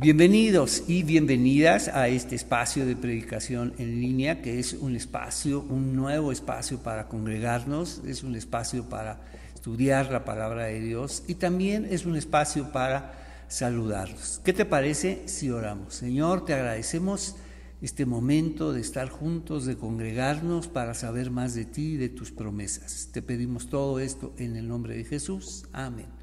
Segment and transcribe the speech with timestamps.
[0.00, 5.96] Bienvenidos y bienvenidas a este espacio de predicación en línea, que es un espacio, un
[5.96, 9.20] nuevo espacio para congregarnos, es un espacio para
[9.56, 13.12] estudiar la palabra de Dios y también es un espacio para
[13.48, 14.40] saludarlos.
[14.44, 15.94] ¿Qué te parece si oramos?
[15.94, 17.34] Señor, te agradecemos
[17.82, 22.30] este momento de estar juntos, de congregarnos para saber más de ti y de tus
[22.30, 23.08] promesas.
[23.10, 25.66] Te pedimos todo esto en el nombre de Jesús.
[25.72, 26.17] Amén.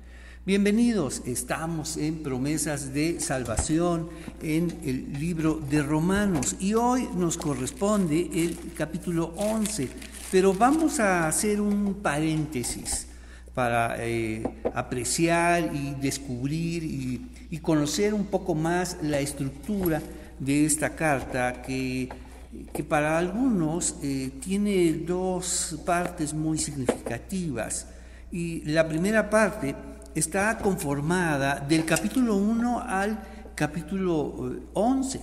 [0.48, 4.10] Bienvenidos, estamos en promesas de salvación
[4.44, 9.90] en el libro de Romanos y hoy nos corresponde el capítulo 11,
[10.32, 13.08] pero vamos a hacer un paréntesis
[13.56, 14.44] para eh,
[14.76, 17.32] apreciar y descubrir y,
[17.64, 20.00] conocer un poco más la estructura
[20.38, 22.10] de esta carta que,
[22.72, 27.88] que para algunos eh, tiene dos partes muy significativas.
[28.32, 29.74] Y la primera parte
[30.16, 33.20] está conformada del capítulo 1 al
[33.54, 35.22] capítulo 11, eh,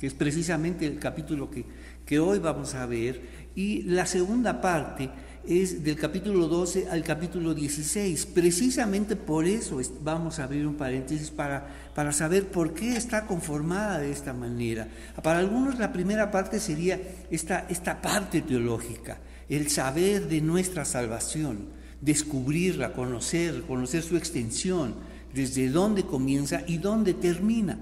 [0.00, 1.66] que es precisamente el capítulo que,
[2.06, 3.20] que hoy vamos a ver,
[3.54, 5.10] y la segunda parte
[5.46, 8.26] es del capítulo 12 al capítulo 16.
[8.26, 13.98] Precisamente por eso vamos a abrir un paréntesis para, para saber por qué está conformada
[13.98, 14.88] de esta manera.
[15.22, 16.98] Para algunos la primera parte sería
[17.30, 19.18] esta, esta parte teológica,
[19.50, 24.94] el saber de nuestra salvación descubrirla, conocer, conocer su extensión,
[25.34, 27.78] desde dónde comienza y dónde termina.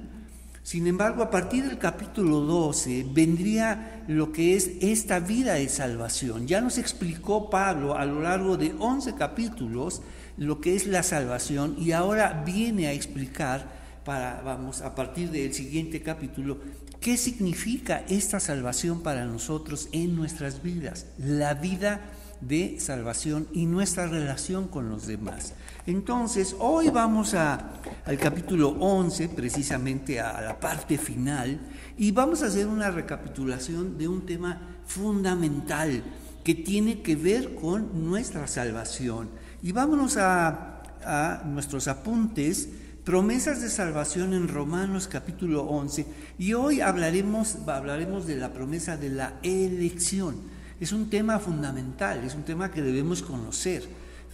[0.62, 6.46] Sin embargo, a partir del capítulo 12 vendría lo que es esta vida de salvación.
[6.46, 10.02] Ya nos explicó Pablo a lo largo de 11 capítulos
[10.36, 13.66] lo que es la salvación y ahora viene a explicar
[14.04, 16.58] para vamos a partir del siguiente capítulo
[17.00, 22.00] qué significa esta salvación para nosotros en nuestras vidas, la vida
[22.40, 25.54] de salvación y nuestra relación con los demás.
[25.86, 27.72] Entonces, hoy vamos a,
[28.04, 31.60] al capítulo 11, precisamente a, la parte final,
[31.96, 36.02] y vamos a hacer una recapitulación de un tema fundamental
[36.44, 39.30] que tiene que ver con nuestra salvación.
[39.62, 42.68] Y vámonos a, a nuestros apuntes
[43.04, 46.06] promesas de salvación en Romanos capítulo 11
[46.38, 52.34] y hoy hablaremos, hablaremos de la promesa de la elección es un tema fundamental, es
[52.34, 53.84] un tema que debemos conocer,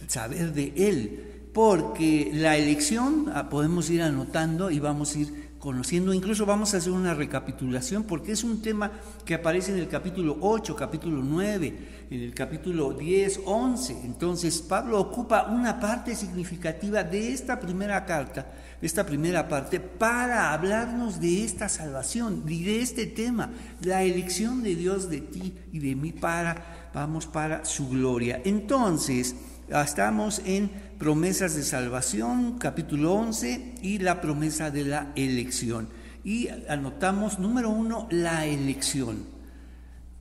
[0.07, 6.13] saber de él, porque la elección ah, podemos ir anotando y vamos a ir conociendo,
[6.13, 8.91] incluso vamos a hacer una recapitulación, porque es un tema
[9.25, 14.01] que aparece en el capítulo 8, capítulo 9, en el capítulo 10, 11.
[14.05, 18.45] Entonces Pablo ocupa una parte significativa de esta primera carta
[18.81, 23.49] esta primera parte para hablarnos de esta salvación y de este tema,
[23.81, 28.41] la elección de Dios de ti y de mí para, vamos, para su gloria.
[28.45, 29.35] Entonces,
[29.69, 35.89] estamos en promesas de salvación, capítulo 11, y la promesa de la elección.
[36.23, 39.35] Y anotamos, número uno, la elección.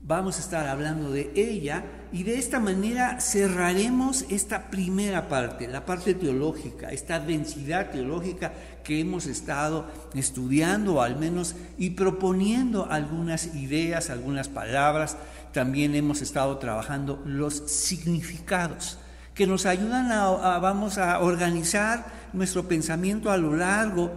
[0.06, 1.82] Vamos a estar hablando de ella
[2.12, 9.00] y de esta manera cerraremos esta primera parte, la parte teológica, esta densidad teológica que
[9.00, 15.16] hemos estado estudiando al menos y proponiendo algunas ideas, algunas palabras.
[15.53, 18.99] También hemos estado trabajando los significados
[19.34, 24.12] que nos ayudan a, vamos a organizar nuestro pensamiento a lo largo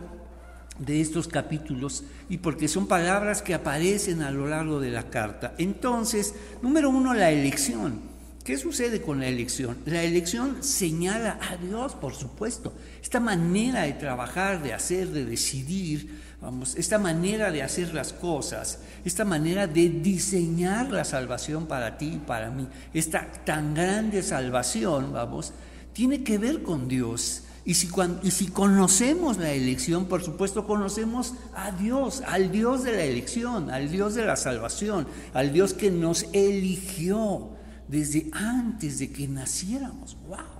[0.80, 5.56] de estos capítulos y porque son palabras que aparecen a lo largo de la carta.
[5.58, 8.18] Entonces, número uno, la elección.
[8.44, 9.78] ¿Qué sucede con la elección?
[9.86, 12.74] La elección señala a Dios, por supuesto.
[13.02, 18.80] Esta manera de trabajar, de hacer, de decidir, vamos, esta manera de hacer las cosas,
[19.04, 25.14] esta manera de diseñar la salvación para ti y para mí, esta tan grande salvación,
[25.14, 25.54] vamos,
[25.94, 27.44] tiene que ver con Dios.
[27.66, 27.90] Y si,
[28.24, 33.70] y si conocemos la elección, por supuesto conocemos a Dios, al Dios de la elección,
[33.70, 37.50] al Dios de la salvación, al Dios que nos eligió
[37.90, 40.18] desde antes de que naciéramos.
[40.28, 40.57] ¡Wow!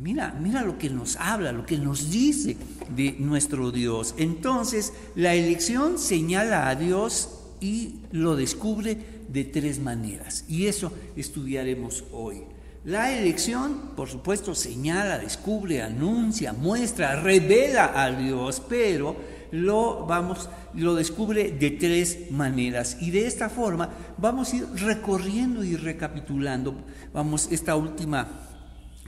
[0.00, 2.56] Mira, mira lo que nos habla, lo que nos dice
[2.96, 4.14] de nuestro Dios.
[4.16, 7.28] Entonces, la elección señala a Dios
[7.60, 8.96] y lo descubre
[9.28, 10.46] de tres maneras.
[10.48, 12.44] Y eso estudiaremos hoy.
[12.82, 19.16] La elección, por supuesto, señala, descubre, anuncia, muestra, revela a Dios, pero
[19.52, 25.64] lo vamos lo descubre de tres maneras y de esta forma vamos a ir recorriendo
[25.64, 28.28] y recapitulando vamos esta última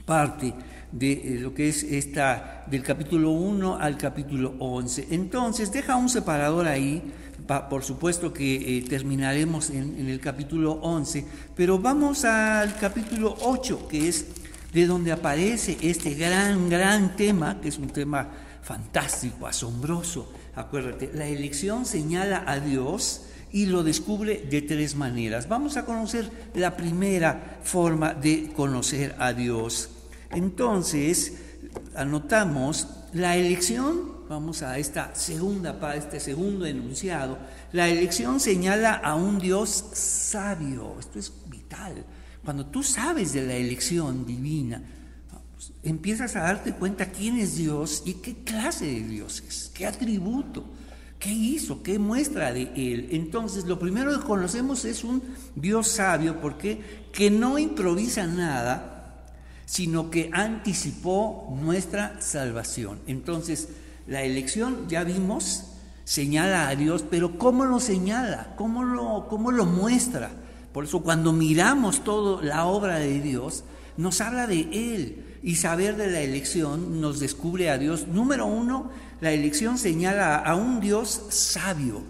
[0.05, 0.53] parte
[0.93, 5.07] de eh, lo que es esta del capítulo 1 al capítulo 11.
[5.11, 7.01] Entonces, deja un separador ahí
[7.69, 11.25] por supuesto que eh, terminaremos en, el capítulo 11,
[11.55, 14.27] pero vamos al capítulo 8, que es
[14.73, 18.29] de donde aparece este gran, gran tema, que es un tema
[18.61, 20.31] fantástico, asombroso.
[20.55, 25.47] Acuérdate, la elección señala a Dios y lo descubre de tres maneras.
[25.47, 29.89] Vamos a conocer la primera forma de conocer a Dios.
[30.33, 31.33] Entonces,
[31.95, 37.37] anotamos la elección, vamos a esta segunda este segundo enunciado,
[37.71, 42.05] la elección señala a un Dios sabio, esto es vital.
[42.43, 44.81] Cuando tú sabes de la elección divina,
[45.83, 50.65] empiezas a darte cuenta quién es Dios y qué clase de Dios es, qué atributo,
[51.19, 53.09] qué hizo, qué muestra de Él.
[53.11, 55.21] Entonces, lo primero que conocemos es un
[55.55, 58.92] Dios sabio, porque que no improvisa nada,
[59.65, 62.99] sino que anticipó nuestra salvación.
[63.07, 63.69] Entonces,
[64.07, 65.65] la elección, ya vimos,
[66.03, 68.53] señala a Dios, pero ¿cómo lo señala?
[68.57, 70.31] ¿Cómo lo, cómo lo muestra?
[70.73, 73.63] Por eso cuando miramos toda la obra de Dios,
[73.95, 75.25] nos habla de Él.
[75.43, 78.07] Y saber de la elección nos descubre a Dios.
[78.07, 78.89] Número uno,
[79.19, 82.01] la elección señala a un Dios sabio,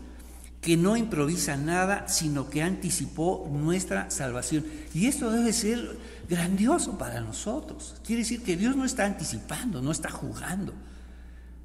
[0.62, 4.66] que no improvisa nada, sino que anticipó nuestra salvación.
[4.94, 5.98] Y esto debe ser
[6.30, 7.96] grandioso para nosotros.
[8.04, 10.74] Quiere decir que Dios no está anticipando, no está jugando,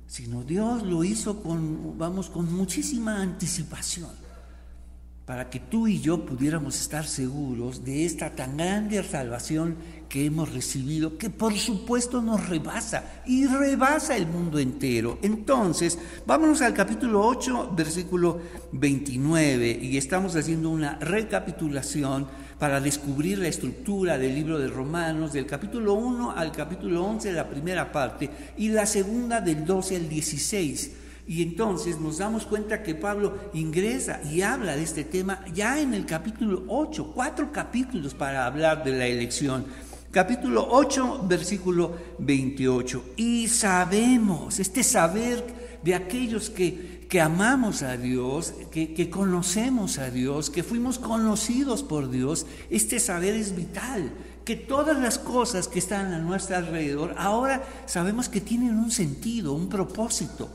[0.07, 4.28] sino Dios lo hizo con, vamos, con muchísima anticipación
[5.29, 9.77] para que tú y yo pudiéramos estar seguros de esta tan grande salvación
[10.09, 15.19] que hemos recibido, que por supuesto nos rebasa y rebasa el mundo entero.
[15.21, 18.41] Entonces, vámonos al capítulo 8, versículo
[18.73, 22.27] 29, y estamos haciendo una recapitulación
[22.59, 27.51] para descubrir la estructura del libro de Romanos, del capítulo 1 al capítulo 11, la
[27.51, 30.93] primera parte, y la segunda del 12 al 16.
[31.29, 35.93] Y entonces nos damos cuenta que Pablo ingresa y habla de este tema ya en
[35.93, 39.67] el capítulo 8, cuatro capítulos para hablar de la elección.
[40.11, 43.05] Capítulo 8, versículo 28.
[43.17, 45.45] Y sabemos, este saber
[45.83, 51.83] de aquellos que, que amamos a Dios, que, que conocemos a Dios, que fuimos conocidos
[51.83, 54.11] por Dios, este saber es vital
[54.47, 59.53] que todas las cosas que están a nuestro alrededor ahora sabemos que tienen un sentido,
[59.53, 60.49] un propósito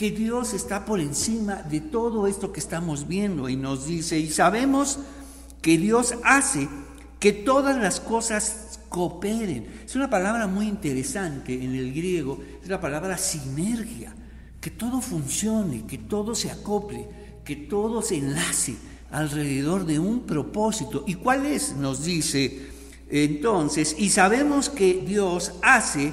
[0.00, 4.30] que Dios está por encima de todo esto que estamos viendo y nos dice, y
[4.30, 4.98] sabemos
[5.60, 6.70] que Dios hace
[7.18, 9.66] que todas las cosas cooperen.
[9.84, 14.14] Es una palabra muy interesante en el griego, es la palabra sinergia,
[14.58, 17.06] que todo funcione, que todo se acople,
[17.44, 18.76] que todo se enlace
[19.10, 21.04] alrededor de un propósito.
[21.06, 21.76] ¿Y cuál es?
[21.76, 22.70] Nos dice
[23.10, 26.10] entonces, y sabemos que Dios hace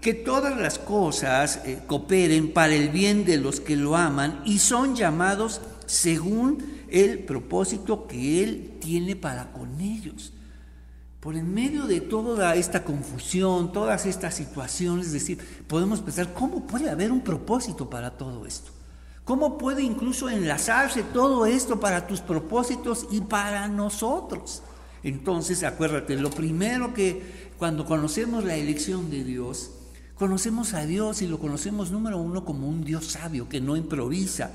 [0.00, 4.58] que todas las cosas eh, cooperen para el bien de los que lo aman y
[4.58, 10.32] son llamados según el propósito que Él tiene para con ellos.
[11.20, 16.66] Por en medio de toda esta confusión, todas estas situaciones, es decir, podemos pensar, ¿cómo
[16.66, 18.70] puede haber un propósito para todo esto?
[19.24, 24.62] ¿Cómo puede incluso enlazarse todo esto para tus propósitos y para nosotros?
[25.02, 29.72] Entonces, acuérdate, lo primero que cuando conocemos la elección de Dios,
[30.20, 34.50] Conocemos a Dios y lo conocemos número uno como un Dios sabio que no improvisa,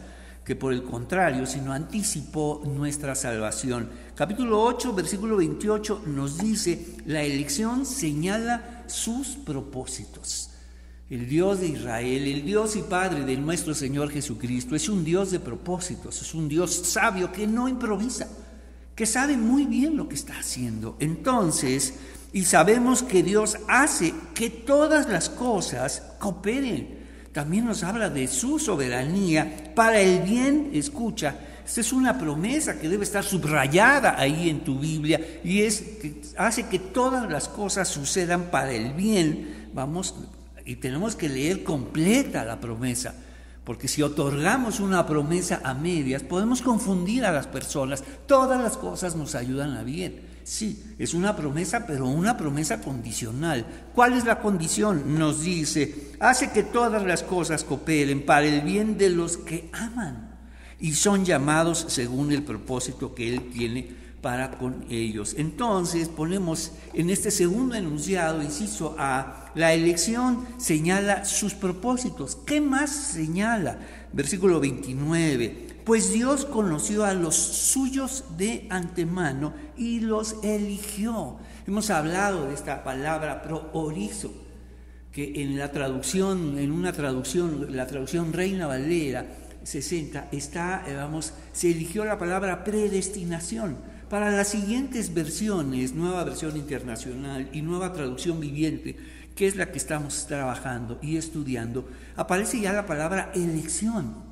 [0.45, 3.89] que por el contrario, sino anticipó nuestra salvación.
[4.13, 10.51] Capítulo 8, versículo 28 nos dice, la elección señala sus propósitos.
[11.09, 15.31] El Dios de Israel, el Dios y Padre de nuestro Señor Jesucristo, es un Dios
[15.31, 18.27] de propósitos, es un Dios sabio que no improvisa,
[18.95, 20.95] que sabe muy bien lo que está haciendo.
[21.00, 21.95] Entonces,
[22.36, 27.06] y sabemos que Dios hace que todas las cosas cooperen.
[27.32, 31.34] También nos habla de su soberanía para el bien, escucha,
[31.65, 36.22] esta es una promesa que debe estar subrayada ahí en tu Biblia y es que
[36.38, 39.70] hace que todas las cosas sucedan para el bien.
[39.74, 40.13] Vamos,
[40.65, 43.15] y tenemos que leer completa la promesa,
[43.63, 48.04] porque si otorgamos una promesa a medias, podemos confundir a las personas.
[48.27, 50.35] Todas las cosas nos ayudan a bien.
[50.45, 53.65] Sí, es una promesa, pero una promesa condicional.
[53.95, 55.17] ¿Cuál es la condición?
[55.17, 60.37] Nos dice, hace que todas las cosas cooperen para el bien de los que aman
[60.79, 63.89] y son llamados según el propósito que Él tiene
[64.21, 65.33] para con ellos.
[65.35, 72.37] Entonces ponemos en este segundo enunciado, inciso A, la elección señala sus propósitos.
[72.45, 73.79] ¿Qué más señala?
[74.13, 81.38] Versículo 29 pues Dios conoció a los suyos de antemano y los eligió.
[81.68, 84.34] Hemos hablado de esta palabra proorizo,
[85.12, 89.25] que en la traducción, en una traducción, la traducción Reina Valera
[89.63, 93.77] 60, está, eh, vamos, se eligió la palabra predestinación.
[94.10, 98.96] Para las siguientes versiones, nueva versión internacional y nueva traducción viviente,
[99.36, 104.25] que es la que estamos trabajando y estudiando, aparece ya la palabra elección,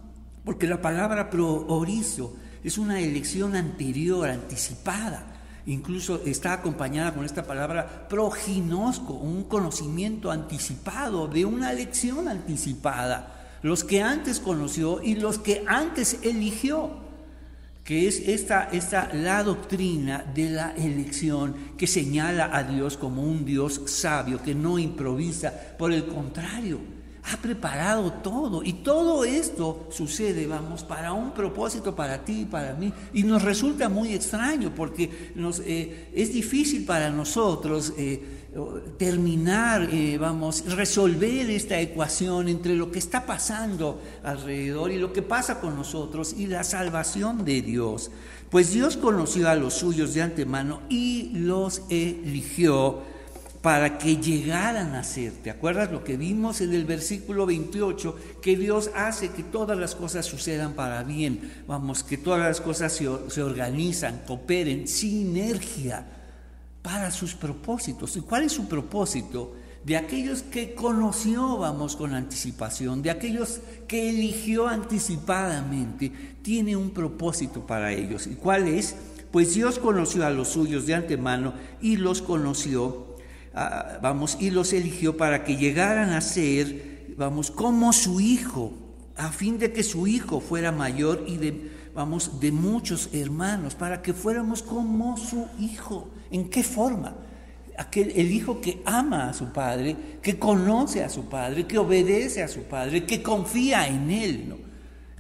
[0.46, 5.28] porque la palabra proorizo es una elección anterior, anticipada.
[5.66, 13.60] Incluso está acompañada con esta palabra proginosco, un conocimiento anticipado de una elección anticipada.
[13.62, 17.04] Los que antes conoció y los que antes eligió
[17.84, 23.46] que es esta, esta, la doctrina de la elección que señala a Dios como un
[23.46, 26.80] Dios sabio, que no improvisa, por el contrario,
[27.32, 32.74] ha preparado todo y todo esto sucede, vamos, para un propósito para ti y para
[32.74, 32.92] mí.
[33.14, 38.22] Y nos resulta muy extraño porque nos, eh, es difícil para nosotros eh,
[38.98, 45.22] terminar, eh, vamos, resolver esta ecuación entre lo que está pasando alrededor y lo que
[45.22, 48.12] pasa con nosotros y la salvación de Dios.
[48.50, 53.13] Pues Dios conoció a los suyos de antemano y los eligió
[53.64, 55.32] para que llegaran a ser.
[55.42, 58.18] ¿Te acuerdas lo que vimos en el versículo 28?
[58.42, 61.64] Que Dios hace que todas las cosas sucedan para bien.
[61.66, 63.08] Vamos, que todas las cosas se,
[63.42, 66.06] organizan, cooperen, sinergia
[66.82, 68.18] para sus propósitos.
[68.18, 69.56] ¿Y cuál es su propósito?
[69.86, 77.66] De aquellos que conoció, vamos, con anticipación, de aquellos que eligió anticipadamente, tiene un propósito
[77.66, 78.28] para ellos.
[78.28, 78.98] ¿Y cuál es?
[79.32, 83.13] Pues Dios conoció a los suyos de antemano y los conoció
[83.54, 88.74] Ah, vamos, y los eligió para que llegaran a ser, vamos, como su hijo,
[89.16, 94.02] a fin de que su hijo fuera mayor y de, vamos, de muchos hermanos, para
[94.02, 96.10] que fuéramos como su hijo.
[96.32, 97.16] ¿En qué forma?
[97.78, 102.42] Aquel, el hijo que ama a su padre, que conoce a su padre, que obedece
[102.42, 104.73] a su padre, que confía en él, ¿no?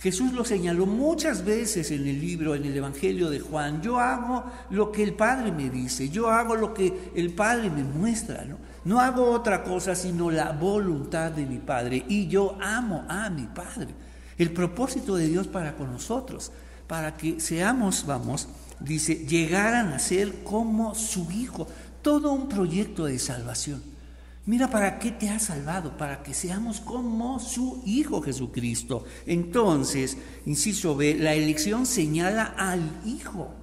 [0.03, 3.81] Jesús lo señaló muchas veces en el libro, en el Evangelio de Juan.
[3.81, 7.85] Yo hago lo que el Padre me dice, yo hago lo que el Padre me
[7.85, 8.43] muestra.
[8.43, 13.29] No, no hago otra cosa sino la voluntad de mi Padre y yo amo a
[13.29, 13.95] mi Padre.
[14.37, 16.51] El propósito de Dios para con nosotros,
[16.85, 18.49] para que seamos, vamos,
[18.81, 21.65] dice, llegaran a ser como su Hijo.
[22.01, 23.92] Todo un proyecto de salvación.
[24.45, 29.05] Mira para qué te ha salvado, para que seamos como su Hijo Jesucristo.
[29.25, 33.53] Entonces, inciso B, la elección señala al Hijo.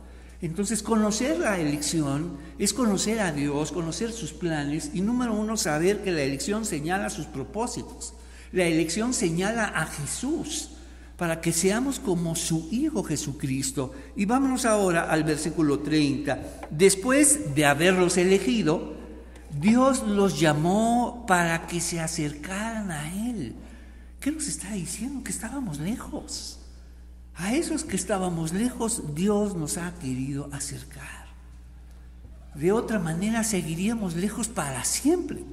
[0.40, 6.02] Entonces, conocer la elección es conocer a Dios, conocer sus planes y número uno, saber
[6.02, 8.14] que la elección señala sus propósitos.
[8.50, 10.70] La elección señala a Jesús
[11.18, 13.92] para que seamos como su Hijo Jesucristo.
[14.16, 16.68] Y vámonos ahora al versículo 30.
[16.70, 18.99] Después de haberlos elegido,
[19.58, 23.54] Dios los llamó para que se acercaran a Él.
[24.20, 25.24] ¿Qué nos está diciendo?
[25.24, 26.58] Que estábamos lejos.
[27.34, 31.26] A esos que estábamos lejos, Dios nos ha querido acercar.
[32.54, 35.44] De otra manera, seguiríamos lejos para siempre.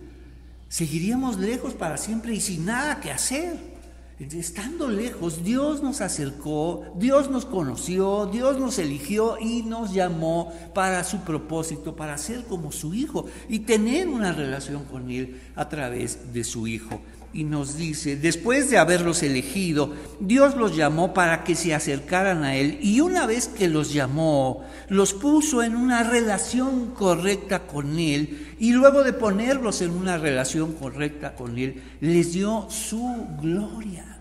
[0.70, 3.77] Seguiríamos lejos para siempre y sin nada que hacer.
[4.20, 11.04] Estando lejos, Dios nos acercó, Dios nos conoció, Dios nos eligió y nos llamó para
[11.04, 16.34] su propósito, para ser como su Hijo y tener una relación con Él a través
[16.34, 17.00] de su Hijo.
[17.34, 22.56] Y nos dice, después de haberlos elegido, Dios los llamó para que se acercaran a
[22.56, 28.56] Él y una vez que los llamó, los puso en una relación correcta con Él
[28.60, 34.20] y luego de ponerlos en una relación correcta con Él, les dio su gloria.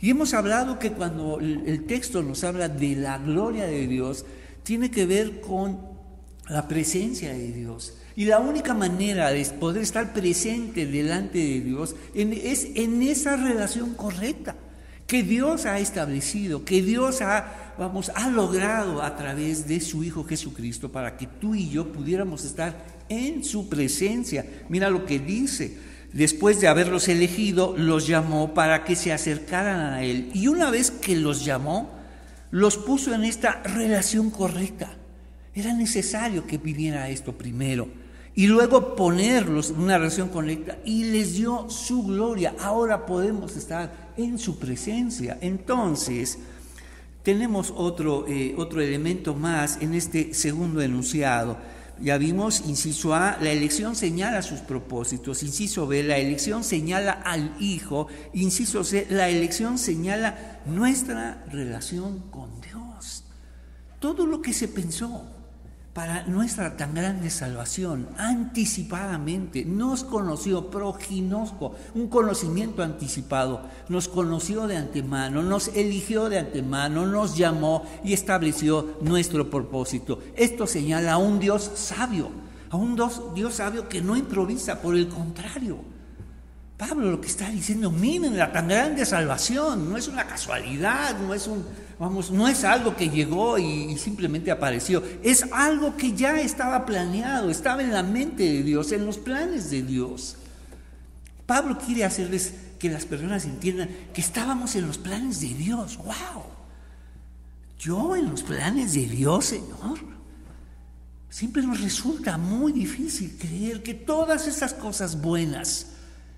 [0.00, 4.24] Y hemos hablado que cuando el texto nos habla de la gloria de Dios,
[4.62, 5.78] tiene que ver con
[6.48, 7.96] la presencia de Dios.
[8.16, 13.92] Y la única manera de poder estar presente delante de Dios es en esa relación
[13.92, 14.56] correcta
[15.06, 20.24] que Dios ha establecido, que Dios ha, vamos, ha logrado a través de su Hijo
[20.24, 22.74] Jesucristo para que tú y yo pudiéramos estar
[23.10, 24.46] en su presencia.
[24.68, 25.76] Mira lo que dice
[26.12, 30.30] después de haberlos elegido, los llamó para que se acercaran a Él.
[30.32, 31.90] Y una vez que los llamó,
[32.50, 34.94] los puso en esta relación correcta.
[35.54, 38.05] Era necesario que viniera esto primero.
[38.36, 42.54] Y luego ponerlos en una relación correcta y les dio su gloria.
[42.60, 45.38] Ahora podemos estar en su presencia.
[45.40, 46.38] Entonces,
[47.24, 51.56] tenemos otro, eh, otro elemento más en este segundo enunciado
[52.00, 57.54] ya vimos, inciso A, la elección señala sus propósitos, inciso B, la elección señala al
[57.58, 63.24] Hijo, inciso C, la elección señala nuestra relación con Dios.
[63.98, 65.26] Todo lo que se pensó,
[65.96, 74.76] para nuestra tan grande salvación, anticipadamente, nos conoció, proginosco, un conocimiento anticipado, nos conoció de
[74.76, 80.18] antemano, nos eligió de antemano, nos llamó y estableció nuestro propósito.
[80.36, 82.28] Esto señala a un Dios sabio,
[82.68, 82.94] a un
[83.34, 85.78] Dios, sabio que no improvisa, por el contrario.
[86.76, 91.32] Pablo lo que está diciendo, miren la tan grande salvación, no es una casualidad, no
[91.32, 91.64] es un,
[91.98, 97.50] vamos, no es algo que llegó y, simplemente apareció, es algo que ya estaba planeado,
[97.50, 100.36] estaba en la mente de Dios, en los planes de Dios.
[101.46, 105.96] Pablo quiere hacerles que las personas entiendan que estábamos en los planes de Dios.
[105.96, 106.42] ¡Wow!
[107.78, 109.98] Yo en los planes de Dios, Señor.
[111.30, 115.88] Siempre nos resulta muy difícil creer que todas esas cosas buenas,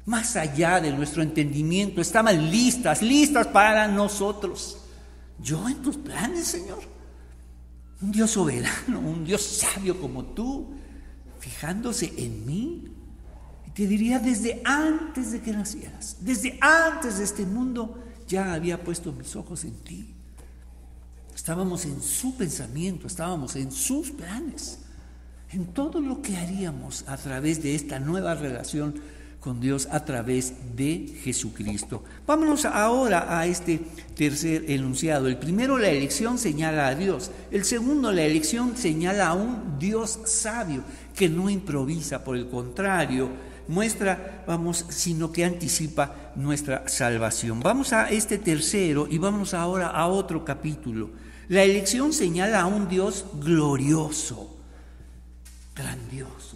[0.06, 4.78] más allá de nuestro entendimiento, estaban listas, listas para nosotros.
[5.40, 6.80] Yo en tus planes, Señor.
[8.00, 10.68] Un Dios soberano, un Dios sabio como tú,
[11.40, 12.84] fijándose en mí.
[13.66, 18.82] Y te diría, desde antes de que nacieras, desde antes de este mundo, ya había
[18.82, 20.14] puesto mis ojos en ti.
[21.34, 24.80] Estábamos en su pensamiento, estábamos en sus planes,
[25.50, 28.94] en todo lo que haríamos a través de esta nueva relación
[29.40, 32.02] con Dios a través de Jesucristo.
[32.26, 33.80] Vámonos ahora a este
[34.16, 35.28] tercer enunciado.
[35.28, 37.30] El primero, la elección señala a Dios.
[37.50, 40.82] El segundo, la elección señala a un Dios sabio
[41.14, 43.30] que no improvisa, por el contrario,
[43.68, 47.60] muestra, vamos, sino que anticipa nuestra salvación.
[47.60, 51.10] Vamos a este tercero y vamos ahora a otro capítulo.
[51.48, 54.56] La elección señala a un Dios glorioso,
[55.74, 56.47] grandioso,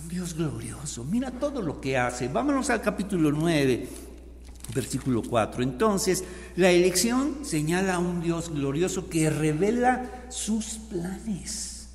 [0.00, 1.04] un Dios glorioso.
[1.04, 2.28] Mira todo lo que hace.
[2.28, 3.88] Vámonos al capítulo 9,
[4.74, 5.62] versículo 4.
[5.62, 6.24] Entonces,
[6.56, 11.88] la elección señala a un Dios glorioso que revela sus planes.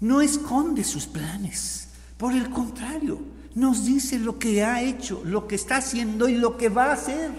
[0.00, 1.88] No esconde sus planes.
[2.16, 3.20] Por el contrario,
[3.54, 6.94] nos dice lo que ha hecho, lo que está haciendo y lo que va a
[6.94, 7.30] hacer.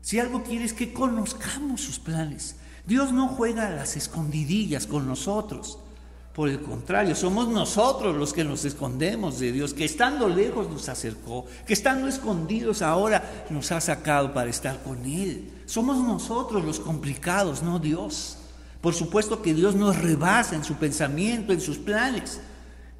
[0.00, 2.56] Si algo quiere es que conozcamos sus planes.
[2.86, 5.78] Dios no juega a las escondidillas con nosotros.
[6.38, 10.88] Por el contrario, somos nosotros los que nos escondemos de Dios, que estando lejos nos
[10.88, 15.50] acercó, que estando escondidos ahora nos ha sacado para estar con Él.
[15.66, 18.36] Somos nosotros los complicados, no Dios.
[18.80, 22.40] Por supuesto que Dios nos rebasa en su pensamiento, en sus planes.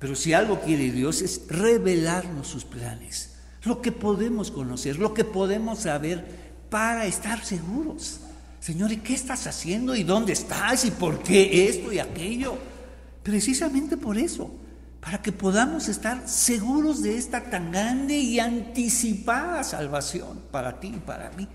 [0.01, 5.23] Pero si algo quiere Dios es revelarnos sus planes, lo que podemos conocer, lo que
[5.23, 6.25] podemos saber
[6.71, 8.19] para estar seguros.
[8.59, 9.95] Señor, ¿y qué estás haciendo?
[9.95, 10.85] ¿Y dónde estás?
[10.85, 12.59] ¿Y por qué esto y aquello?
[13.29, 14.51] Precisamente por eso,
[15.03, 20.99] para que podamos estar seguros de esta tan grande y anticipada salvación para ti y
[20.99, 21.47] para mí.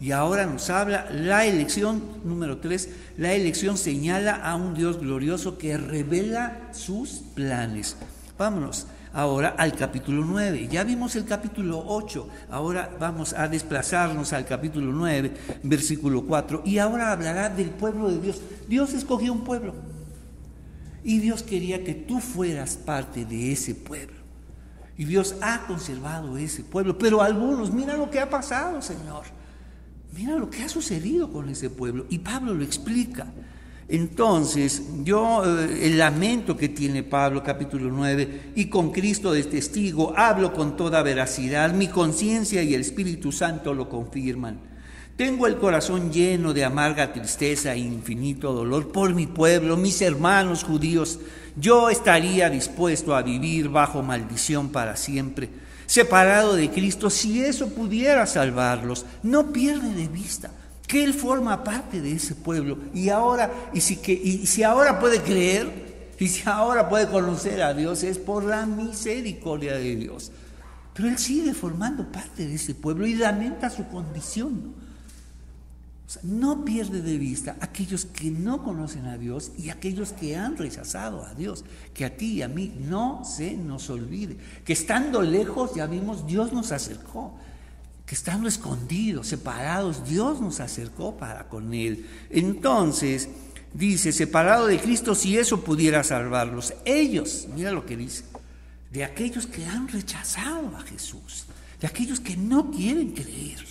[0.00, 5.58] Y ahora nos habla la elección, número tres, la elección señala a un Dios glorioso
[5.58, 7.96] que revela sus planes.
[8.38, 10.68] Vámonos ahora al capítulo 9.
[10.70, 16.78] Ya vimos el capítulo 8, ahora vamos a desplazarnos al capítulo 9, versículo 4, y
[16.78, 18.40] ahora hablará del pueblo de Dios.
[18.68, 19.97] Dios escogió un pueblo
[21.04, 24.18] y Dios quería que tú fueras parte de ese pueblo.
[24.96, 29.24] Y Dios ha conservado ese pueblo, pero algunos, mira lo que ha pasado, Señor.
[30.16, 32.06] Mira lo que ha sucedido con ese pueblo.
[32.10, 33.26] Y Pablo lo explica.
[33.88, 40.12] Entonces, yo eh, el lamento que tiene Pablo, capítulo 9, y con Cristo de testigo,
[40.16, 44.58] hablo con toda veracidad, mi conciencia y el Espíritu Santo lo confirman.
[45.18, 50.62] Tengo el corazón lleno de amarga tristeza e infinito dolor por mi pueblo, mis hermanos
[50.62, 51.18] judíos.
[51.56, 55.48] Yo estaría dispuesto a vivir bajo maldición para siempre,
[55.86, 59.06] separado de Cristo, si eso pudiera salvarlos.
[59.24, 60.52] No pierde de vista
[60.86, 62.78] que Él forma parte de ese pueblo.
[62.94, 67.60] Y ahora, y si, que, y si ahora puede creer, y si ahora puede conocer
[67.60, 70.30] a Dios, es por la misericordia de Dios.
[70.94, 74.86] Pero Él sigue formando parte de ese pueblo y lamenta su condición.
[76.22, 76.64] ¿No?
[76.64, 81.34] pierde de vista aquellos que no conocen a Dios y aquellos que han rechazado a
[81.34, 81.64] Dios.
[81.94, 84.36] Que a ti y a mí no se nos olvide.
[84.64, 87.34] Que estando lejos, ya vimos, Dios nos acercó
[88.08, 92.06] que estando escondidos, separados, Dios nos acercó para con Él.
[92.30, 93.28] Entonces,
[93.74, 96.72] dice, separado de Cristo, si eso pudiera salvarlos.
[96.86, 98.24] Ellos, mira lo que dice,
[98.90, 101.44] de aquellos que han rechazado a Jesús,
[101.82, 103.62] de aquellos que no quieren creer,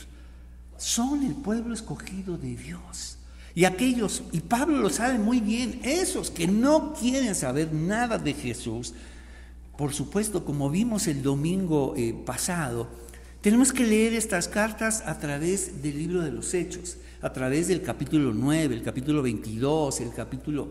[0.78, 3.18] son el pueblo escogido de Dios.
[3.56, 8.34] Y aquellos, y Pablo lo sabe muy bien, esos que no quieren saber nada de
[8.34, 8.94] Jesús,
[9.78, 12.88] por supuesto, como vimos el domingo eh, pasado,
[13.42, 17.82] tenemos que leer estas cartas a través del libro de los Hechos, a través del
[17.82, 20.68] capítulo 9, el capítulo 22, el capítulo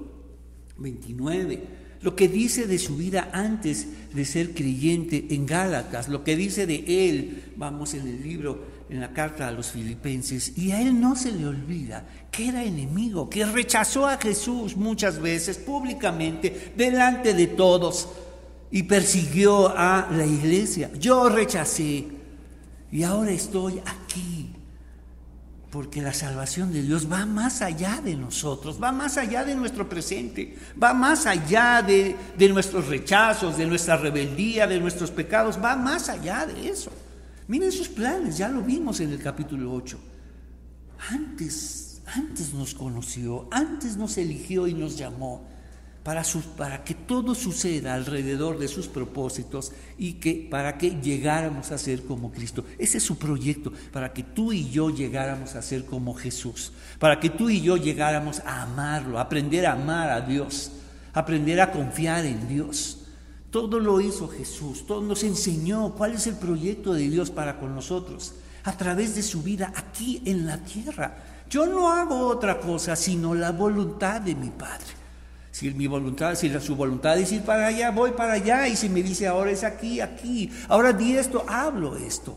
[0.78, 1.64] 29,
[2.02, 6.66] lo que dice de su vida antes de ser creyente en Gálatas, lo que dice
[6.66, 11.00] de él, vamos en el libro, en la carta a los filipenses, y a él
[11.00, 17.34] no se le olvida que era enemigo, que rechazó a Jesús muchas veces públicamente, delante
[17.34, 18.08] de todos,
[18.70, 20.90] y persiguió a la iglesia.
[20.98, 22.06] Yo rechacé
[22.92, 24.52] y ahora estoy aquí.
[25.70, 29.88] Porque la salvación de Dios va más allá de nosotros, va más allá de nuestro
[29.88, 35.76] presente, va más allá de, de, nuestros rechazos, de nuestra rebeldía, de nuestros pecados, va
[35.76, 36.90] más allá de eso.
[37.48, 39.98] Miren sus planes, ya lo vimos en el capítulo 8.
[41.10, 45.46] Antes, antes nos conoció, antes nos eligió y nos llamó
[46.06, 46.22] para,
[46.56, 52.04] para que todo suceda alrededor de sus propósitos y que para que llegáramos a ser
[52.04, 52.64] como Cristo.
[52.78, 57.18] Ese es su proyecto, para que tú y yo llegáramos a ser como Jesús, para
[57.20, 60.72] que tú y yo llegáramos a amarlo, aprender a amar a Dios,
[61.12, 63.05] aprender a confiar en Dios.
[63.56, 67.74] Todo lo hizo Jesús, todo nos enseñó cuál es el proyecto de Dios para con
[67.74, 71.16] nosotros, a través de su vida aquí en la tierra.
[71.48, 74.88] Yo no hago otra cosa sino la voluntad de mi Padre.
[75.52, 78.68] Si mi voluntad, si su voluntad es ir para allá, voy para allá.
[78.68, 80.50] Y si me dice ahora es aquí, aquí.
[80.68, 82.36] Ahora di esto, hablo esto.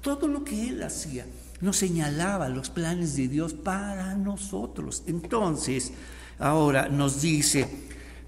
[0.00, 1.26] Todo lo que él hacía
[1.60, 5.02] nos señalaba los planes de Dios para nosotros.
[5.06, 5.92] Entonces,
[6.38, 7.68] ahora nos dice,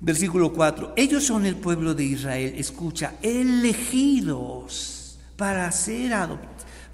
[0.01, 6.13] versículo 4, ellos son el pueblo de Israel, escucha, elegidos para ser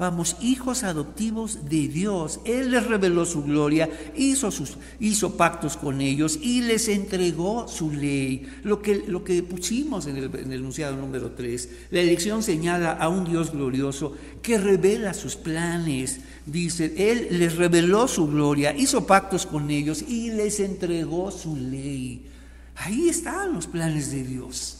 [0.03, 2.41] vamos, hijos adoptivos de Dios.
[2.45, 7.93] Él les reveló su gloria, hizo, sus, hizo pactos con ellos y les entregó su
[7.93, 8.47] ley.
[8.65, 12.93] Lo que, lo que pusimos en el, en el enunciado número 3, la elección señala
[12.93, 16.21] a un Dios glorioso que revela sus planes.
[16.47, 22.32] Dice, Él les reveló su gloria, hizo pactos con ellos y les entregó su ley.
[22.77, 24.79] Ahí están los planes de Dios.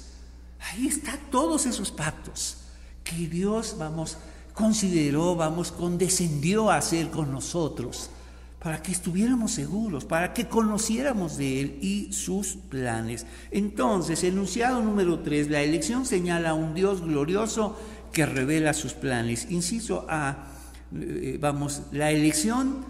[0.61, 2.59] Ahí están todos esos pactos
[3.02, 4.16] que Dios, vamos,
[4.55, 8.11] consideró, vamos, condescendió a hacer con nosotros,
[8.59, 13.26] para que estuviéramos seguros, para que conociéramos de Él y sus planes.
[13.50, 17.76] Entonces, enunciado número 3, la elección señala a un Dios glorioso
[18.12, 19.50] que revela sus planes.
[19.50, 20.46] Inciso A,
[20.94, 22.85] eh, vamos, la elección,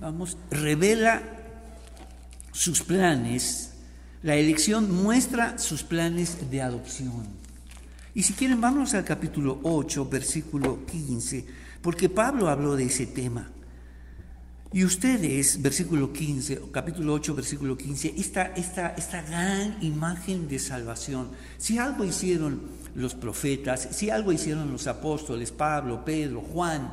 [0.00, 1.22] vamos, revela
[2.50, 3.75] sus planes.
[4.26, 7.28] La elección muestra sus planes de adopción.
[8.12, 11.46] Y si quieren, vamos al capítulo 8, versículo 15,
[11.80, 13.48] porque Pablo habló de ese tema.
[14.72, 21.28] Y ustedes, versículo 15, capítulo 8, versículo 15, esta, esta, esta gran imagen de salvación,
[21.56, 22.62] si algo hicieron
[22.96, 26.92] los profetas, si algo hicieron los apóstoles, Pablo, Pedro, Juan,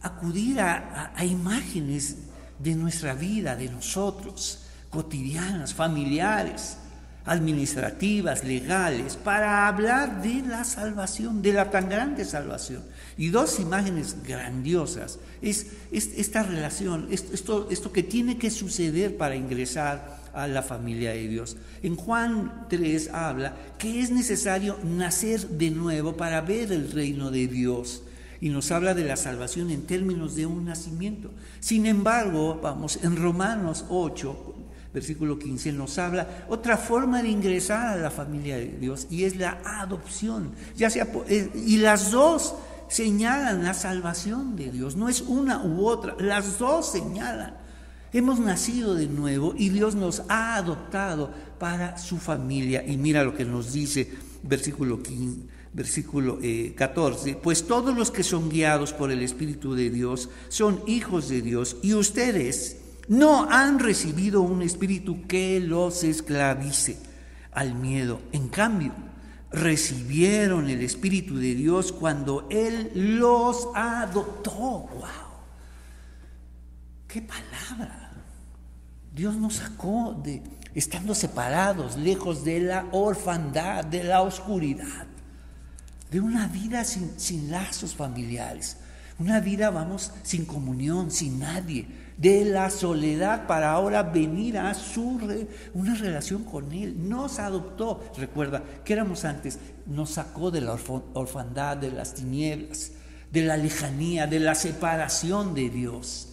[0.00, 2.16] acudir a, a imágenes
[2.58, 4.60] de nuestra vida, de nosotros,
[4.90, 6.76] cotidianas, familiares,
[7.24, 12.82] administrativas, legales, para hablar de la salvación, de la tan grande salvación.
[13.16, 20.20] Y dos imágenes grandiosas es, esta relación, esto, esto que tiene que suceder para ingresar
[20.32, 21.56] a la familia de Dios.
[21.82, 27.46] En Juan 3 habla que es necesario nacer de nuevo para ver el reino de
[27.46, 28.02] Dios
[28.40, 31.30] y nos habla de la salvación en términos de un nacimiento.
[31.60, 34.59] Sin embargo, vamos, en Romanos 8,
[34.92, 39.36] versículo 15, nos habla otra forma de ingresar a la familia de Dios y es
[39.36, 40.52] la adopción.
[40.76, 42.54] Ya sea, eh, y las dos
[42.88, 47.54] señalan la salvación de Dios, no es una u otra, las dos señalan.
[48.12, 52.84] Hemos nacido de nuevo y Dios nos ha adoptado para su familia.
[52.84, 54.10] Y mira lo que nos dice
[54.42, 56.38] versículo 15, versículo
[56.74, 61.28] 14, eh, pues todos los que son guiados por el Espíritu de Dios son hijos
[61.28, 62.79] de Dios y ustedes
[63.10, 66.96] no han recibido un espíritu que los esclavice
[67.50, 68.20] al miedo.
[68.30, 68.92] En cambio,
[69.50, 74.52] recibieron el Espíritu de Dios cuando Él los adoptó.
[74.52, 75.08] ¡Wow!
[77.08, 78.12] ¡Qué palabra!
[79.12, 80.40] Dios nos sacó de
[80.76, 85.08] estando separados, lejos de la orfandad, de la oscuridad,
[86.12, 88.76] de una vida sin, sin lazos familiares,
[89.18, 91.88] una vida, vamos, sin comunión, sin nadie,
[92.20, 95.18] de la soledad para ahora venir a su
[95.72, 97.08] una relación con Él.
[97.08, 100.76] Nos adoptó, recuerda, que éramos antes, nos sacó de la
[101.14, 102.92] orfandad, de las tinieblas,
[103.32, 106.28] de la lejanía, de la separación de Dios.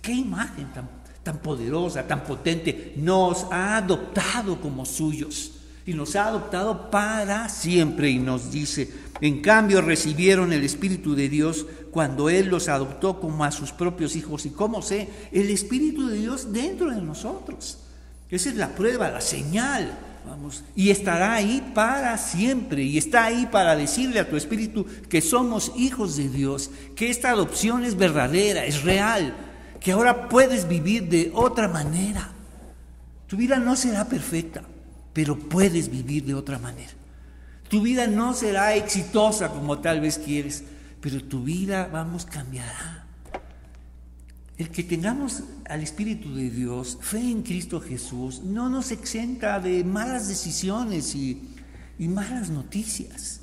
[0.00, 0.88] Qué imagen tan,
[1.24, 2.92] tan poderosa, tan potente.
[2.96, 8.88] Nos ha adoptado como suyos y nos ha adoptado para siempre y nos dice,
[9.20, 14.16] en cambio recibieron el Espíritu de Dios cuando Él los adoptó como a sus propios
[14.16, 14.46] hijos.
[14.46, 15.08] ¿Y cómo sé?
[15.30, 17.78] El Espíritu de Dios dentro de nosotros.
[18.30, 19.92] Esa es la prueba, la señal.
[20.26, 25.20] Vamos, y estará ahí para siempre, y está ahí para decirle a tu espíritu que
[25.20, 29.34] somos hijos de Dios, que esta adopción es verdadera, es real,
[29.80, 32.30] que ahora puedes vivir de otra manera.
[33.26, 34.62] Tu vida no será perfecta,
[35.12, 36.92] pero puedes vivir de otra manera.
[37.68, 40.62] Tu vida no será exitosa como tal vez quieres,
[41.02, 43.04] pero tu vida, vamos, cambiará.
[44.56, 49.82] El que tengamos al Espíritu de Dios, fe en Cristo Jesús, no nos exenta de
[49.82, 51.48] malas decisiones y,
[51.98, 53.40] malas noticias.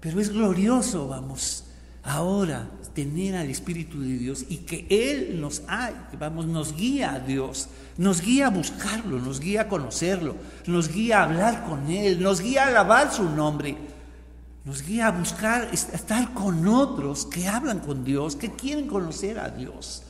[0.00, 1.64] Pero es glorioso, vamos,
[2.04, 5.62] ahora tener al Espíritu de Dios y que Él nos,
[6.18, 7.68] vamos, nos guía a Dios,
[7.98, 12.40] nos guía a buscarlo, nos guía a conocerlo, nos guía a hablar con Él, nos
[12.40, 13.76] guía a alabar su nombre,
[14.66, 19.48] nos guía a buscar estar con otros que hablan con Dios, que quieren conocer a
[19.48, 20.02] Dios.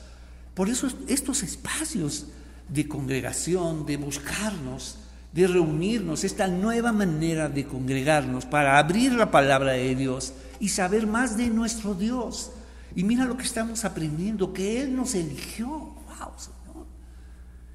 [0.54, 2.28] Por eso estos espacios
[2.66, 4.96] de congregación, de buscarnos,
[5.34, 11.06] de reunirnos, esta nueva manera de congregarnos para abrir la palabra de Dios y saber
[11.06, 12.50] más de nuestro Dios.
[12.94, 15.68] Y mira lo que estamos aprendiendo, que Él nos eligió.
[15.68, 16.86] ¡Wow, Señor!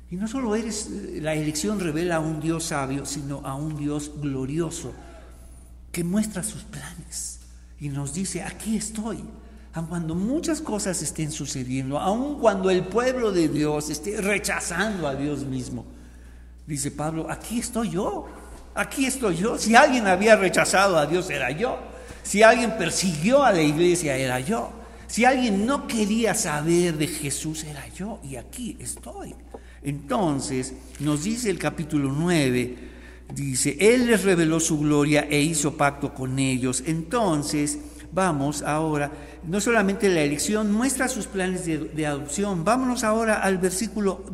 [0.10, 3.78] Y no solo eres, eh, la elección revela a un Dios sabio, sino a un
[3.78, 4.94] Dios glorioso,
[5.92, 7.40] que muestra sus planes
[7.80, 9.24] y nos dice, aquí estoy.
[9.74, 15.16] Aun cuando muchas cosas estén sucediendo, aun cuando el pueblo de Dios esté rechazando a
[15.16, 15.86] Dios mismo,
[16.72, 18.28] Dice Pablo, aquí estoy yo,
[18.76, 19.58] aquí estoy yo.
[19.58, 21.78] Si alguien había rechazado a Dios, era yo.
[22.24, 24.72] Si alguien persiguió a la iglesia, era yo.
[25.08, 28.20] Si alguien no quería saber de Jesús, era yo.
[28.24, 29.36] Y aquí estoy.
[29.84, 32.91] Entonces, nos dice el capítulo 9,
[33.34, 36.84] dice, Él les reveló su gloria e hizo pacto con ellos.
[36.86, 37.80] Entonces,
[38.12, 39.12] vamos ahora,
[39.44, 44.26] no solamente la elección muestra sus planes de, adopción, vámonos ahora al versículo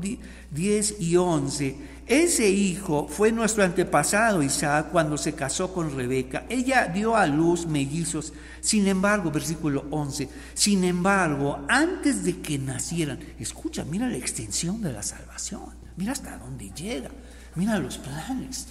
[0.51, 6.45] 10 y 11 ese hijo fue nuestro antepasado Isaac cuando se casó con Rebeca.
[6.47, 8.31] Ella dio a luz mellizos.
[8.61, 14.93] Sin embargo, versículo 11, sin embargo, antes de que nacieran, escucha, mira la extensión de
[14.93, 15.65] la salvación,
[15.97, 17.09] mira hasta dónde llega,
[17.55, 18.67] mira los planes.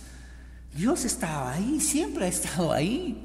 [0.76, 3.22] Dios estaba ahí, siempre ha estado ahí,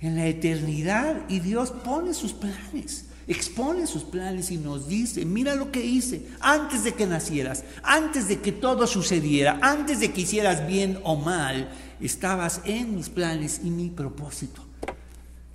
[0.00, 5.54] en la eternidad, y Dios pone sus planes expone sus planes y nos dice, mira
[5.54, 10.22] lo que hice antes de que nacieras, antes de que todo sucediera, antes de que
[10.22, 14.62] hicieras bien o mal, estabas en mis planes y mi propósito.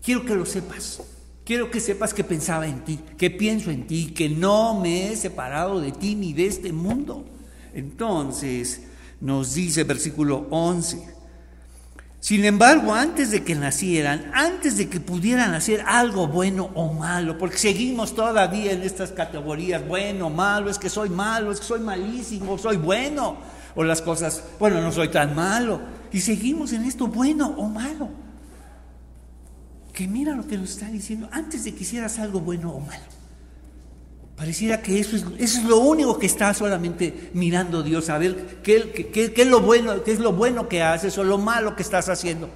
[0.03, 1.01] Quiero que lo sepas.
[1.43, 5.15] Quiero que sepas que pensaba en ti, que pienso en ti, que no me he
[5.15, 7.25] separado de ti ni de este mundo.
[7.73, 8.82] Entonces
[9.21, 11.19] nos dice versículo 11,
[12.19, 17.38] sin embargo, antes de que nacieran, antes de que pudieran hacer algo bueno o malo,
[17.38, 21.79] porque seguimos todavía en estas categorías, bueno, malo, es que soy malo, es que soy
[21.79, 23.38] malísimo, soy bueno,
[23.73, 25.79] o las cosas, bueno, no soy tan malo,
[26.12, 28.10] y seguimos en esto bueno o malo.
[29.93, 33.18] Que mira lo que nos está diciendo, antes de que hicieras algo bueno o malo.
[34.39, 39.47] Pareciera que eso es, lo único que está solamente mirando Dios, a ver qué, es
[39.47, 42.49] lo bueno, qué es lo bueno que haces o lo malo que estás haciendo.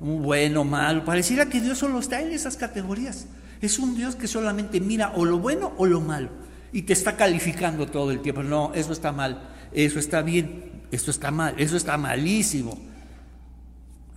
[0.00, 1.02] Bueno, malo.
[1.02, 3.24] Pareciera que Dios solo está en esas categorías.
[3.62, 6.28] Es un Dios que solamente mira o lo bueno o lo malo
[6.72, 8.42] y te está calificando todo el tiempo.
[8.42, 12.78] No, eso está mal, eso está bien, eso está mal, eso está malísimo.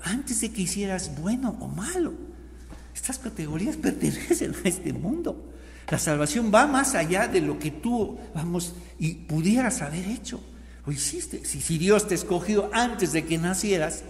[0.04, 2.16] Antes de que hicieras bueno o malo,
[2.94, 5.53] estas categorías pertenecen a este mundo.
[5.90, 10.40] La salvación va más allá de lo que tú, vamos, y pudieras haber hecho
[10.86, 11.46] o hiciste.
[11.46, 14.04] Si, Dios te escogió antes de que nacieras,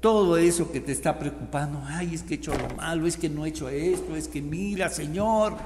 [0.00, 3.28] todo eso que te está preocupando, ay, es que he hecho lo malo, es que
[3.28, 5.56] no he hecho esto, es que mira, Señor,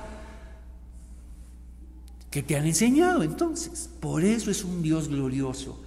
[2.30, 3.90] que te han enseñado entonces.
[4.00, 5.80] Por eso es un Dios glorioso,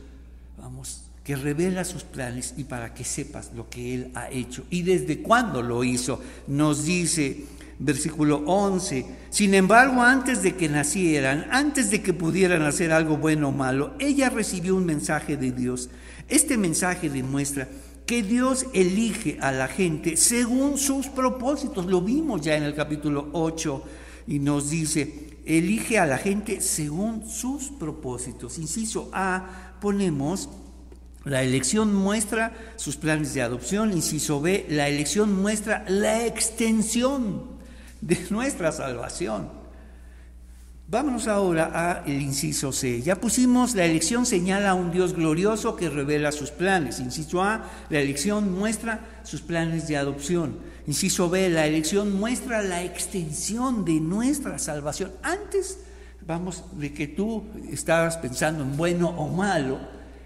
[0.58, 4.82] vamos, que revela sus planes y para que sepas lo que Él ha hecho y
[4.82, 6.20] desde cuándo lo hizo.
[6.48, 7.46] Nos dice
[7.80, 9.06] versículo 11.
[9.30, 13.94] Sin embargo, antes de que nacieran, antes de que pudieran hacer algo bueno o malo,
[14.00, 15.90] ella recibió un mensaje de Dios.
[16.30, 17.68] Este mensaje demuestra
[18.06, 21.86] que Dios elige a la gente según sus propósitos.
[21.86, 23.84] Lo vimos ya en el capítulo 8
[24.28, 28.58] y nos dice, elige a la gente según sus propósitos.
[28.58, 30.50] Inciso A, ponemos
[31.26, 33.94] la elección muestra sus planes de adopción.
[33.94, 37.54] Inciso B, la elección muestra la extensión
[38.06, 39.50] de nuestra salvación.
[40.88, 43.02] Vámonos ahora al inciso C.
[43.02, 47.00] Ya pusimos, la elección señala a un Dios glorioso que revela sus planes.
[47.00, 50.60] Inciso A, la elección muestra sus planes de adopción.
[50.86, 55.14] Inciso B, la elección muestra la extensión de nuestra salvación.
[55.24, 55.80] Antes,
[56.28, 59.80] vamos, de que tú estabas pensando en bueno o malo,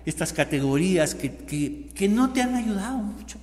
[0.06, 3.38] estas categorías que, que, que no te han ayudado mucho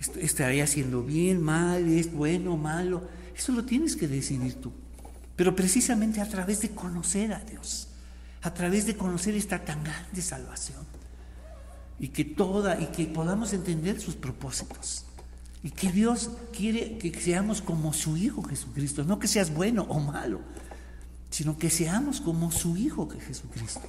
[0.00, 3.06] estaría haciendo bien, mal, es bueno, malo.
[3.36, 4.72] Eso lo tienes que decidir tú.
[5.36, 7.88] Pero precisamente a través de conocer a Dios,
[8.42, 10.84] a través de conocer esta tan grande salvación.
[12.02, 15.04] y que toda y que podamos entender sus propósitos.
[15.62, 20.00] Y que Dios quiere que seamos como su Hijo Jesucristo, no que seas bueno o
[20.00, 20.40] malo,
[21.28, 23.86] sino que seamos como su Hijo Jesucristo.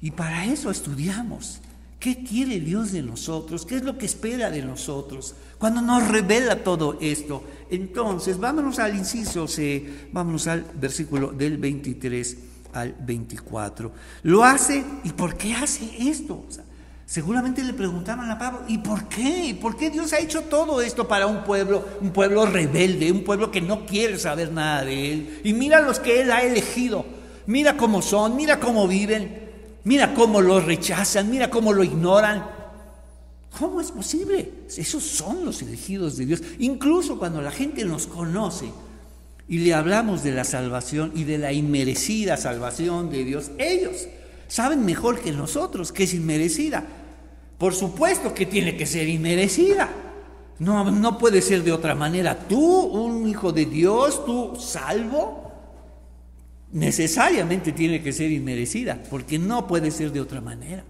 [0.00, 1.60] Y para eso estudiamos.
[1.98, 3.64] ¿Qué quiere Dios de nosotros?
[3.64, 5.34] ¿Qué es lo que espera de nosotros?
[5.58, 7.42] Cuando nos revela todo esto.
[7.70, 12.36] Entonces, vámonos al inciso C, vámonos al versículo del 23
[12.74, 13.92] al 24.
[14.24, 16.44] Lo hace, ¿y por qué hace esto?
[17.06, 19.46] seguramente le preguntaban a Pablo, ¿y por qué?
[19.46, 23.24] ¿Y por qué Dios ha hecho todo esto para un pueblo, un pueblo rebelde, un
[23.24, 25.40] pueblo que no quiere saber nada de él?
[25.44, 27.04] Y mira los que él ha elegido,
[27.46, 29.43] mira cómo son, mira cómo viven.
[29.84, 32.44] Mira cómo lo rechazan, mira cómo lo ignoran.
[33.58, 34.50] ¿Cómo es posible?
[34.76, 36.42] Esos son los elegidos de Dios.
[36.58, 38.66] Incluso cuando la gente nos conoce
[39.46, 44.08] y le hablamos de la salvación y de la inmerecida salvación de Dios, ellos
[44.48, 46.84] saben mejor que nosotros que es inmerecida.
[47.58, 49.88] Por supuesto que tiene que ser inmerecida.
[50.58, 52.38] No, no puede ser de otra manera.
[52.48, 55.43] Tú, un hijo de Dios, tú salvo,
[56.74, 60.84] necesariamente tiene que ser inmerecida, porque no puede ser de otra manera.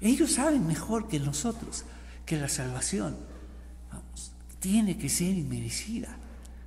[0.00, 1.84] Ellos saben mejor que nosotros
[2.24, 3.16] que la salvación,
[3.92, 6.16] vamos, tiene que ser inmerecida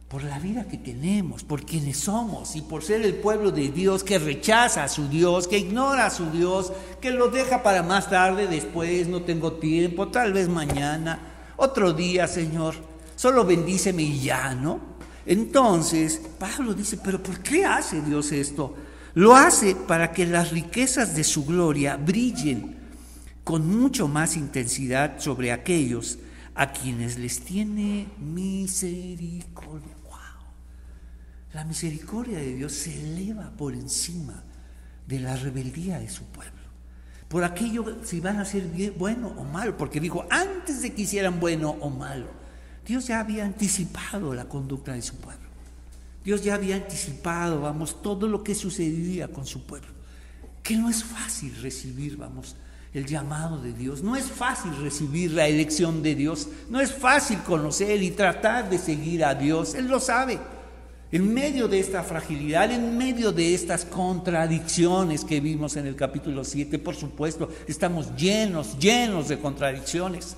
[0.10, 4.04] por la vida que tenemos, por quienes somos y por ser el pueblo de Dios
[4.04, 8.10] que rechaza a su Dios, que ignora a su Dios, que lo deja para más
[8.10, 11.18] tarde, después, no tengo tiempo, tal vez mañana,
[11.56, 12.76] otro día, Señor,
[13.16, 14.93] solo bendíceme y ya, ¿no?
[15.26, 18.76] Entonces, Pablo dice, pero ¿por qué hace Dios esto?
[19.16, 22.76] Lo hace para que las riquezas de su gloria brillen
[23.44, 26.20] con mucho más intensidad sobre aquellos
[26.56, 29.96] a quienes les tiene misericordia.
[30.04, 30.14] ¡Wow!
[31.54, 34.44] La misericordia de Dios se eleva por encima
[35.08, 36.52] de la rebeldía de su pueblo.
[37.28, 41.40] Por aquello si van a ser bueno o malo, porque dijo, antes de que hicieran
[41.40, 42.28] bueno o malo,
[42.86, 45.44] Dios ya había anticipado la conducta de su pueblo.
[46.24, 49.90] Dios ya había anticipado, vamos, todo lo que sucedería con su pueblo.
[50.62, 52.56] Que no es fácil recibir, vamos,
[52.94, 54.02] el llamado de Dios.
[54.04, 56.48] No es fácil recibir la elección de Dios.
[56.70, 59.76] No es fácil conocer y tratar de seguir a Dios.
[59.76, 60.40] Él lo sabe.
[61.12, 66.44] En medio de esta fragilidad, en medio de estas contradicciones que vimos en el capítulo
[66.44, 70.38] 7, por supuesto, estamos llenos, llenos de contradicciones.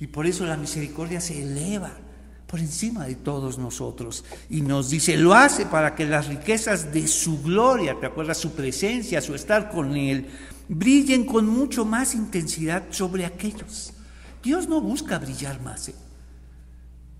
[0.00, 1.92] Y por eso la misericordia se eleva
[2.46, 4.24] por encima de todos nosotros.
[4.50, 8.38] Y nos dice, lo hace para que las riquezas de su gloria, ¿te acuerdas?
[8.38, 10.28] Su presencia, su estar con Él,
[10.68, 13.92] brillen con mucho más intensidad sobre aquellos.
[14.42, 15.88] Dios no busca brillar más.
[15.88, 15.94] ¿eh?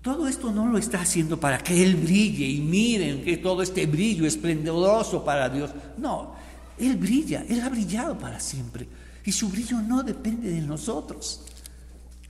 [0.01, 3.87] Todo esto no lo está haciendo para que Él brille y miren que todo este
[3.87, 5.71] brillo esplendoroso para Dios.
[5.97, 6.35] No,
[6.77, 8.87] Él brilla, Él ha brillado para siempre.
[9.25, 11.41] Y su brillo no depende de nosotros.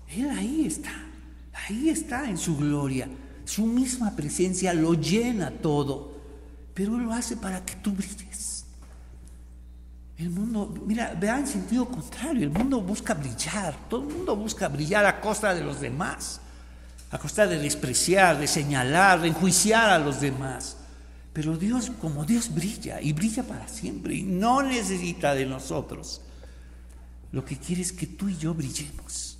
[0.10, 0.94] Él ahí está,
[1.54, 3.10] ahí está en su gloria.
[3.46, 6.12] Su misma presencia lo llena todo,
[6.74, 8.66] pero lo hace para que tú brilles.
[10.18, 14.68] El mundo, mira, vea en sentido contrario, el mundo busca brillar, todo el mundo busca
[14.70, 16.40] brillar a costa de los demás,
[17.12, 20.78] a costa de despreciar, de señalar, de enjuiciar a los demás.
[21.34, 26.22] Pero Dios, como Dios brilla y brilla para siempre y no necesita de nosotros,
[27.34, 29.35] lo que quiere es que tú y yo brillemos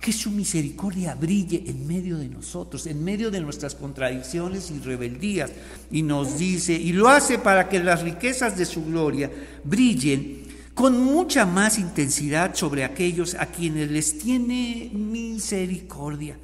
[0.00, 5.50] que su misericordia brille en medio de nosotros, en medio de nuestras contradicciones y rebeldías.
[5.90, 9.30] Y nos dice, y lo hace para que las riquezas de su gloria
[9.64, 16.38] brillen con mucha más intensidad sobre aquellos a quienes les tiene misericordia,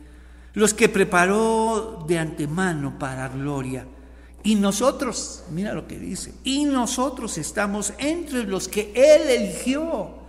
[0.55, 3.87] los que preparó de antemano para gloria.
[4.43, 10.22] Y nosotros, mira lo que dice, y nosotros estamos entre los que Él eligió.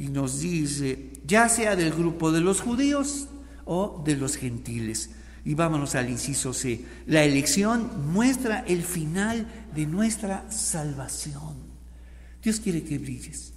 [0.00, 3.28] Y nos dice, ya sea del grupo de los judíos
[3.66, 5.10] o de los gentiles.
[5.44, 6.86] Y vámonos al inciso C.
[7.06, 11.54] La elección muestra el final de nuestra salvación.
[12.42, 13.52] Dios quiere que brilles,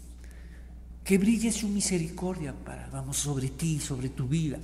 [1.06, 4.60] que brille su misericordia para, vamos, sobre ti, sobre tu vida,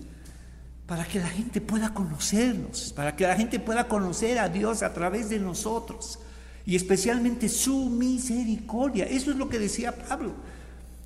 [0.86, 4.94] para que la gente pueda conocernos, para que la gente pueda conocer a Dios a
[4.94, 6.19] través de nosotros
[6.65, 9.06] y especialmente su misericordia.
[9.06, 10.36] Eso es lo que decía Pablo.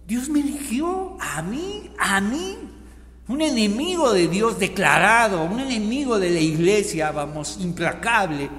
[0.07, 2.57] Dios me eligió a mí, a mí,
[3.27, 8.49] un enemigo de Dios declarado, un enemigo de la iglesia, vamos, implacable.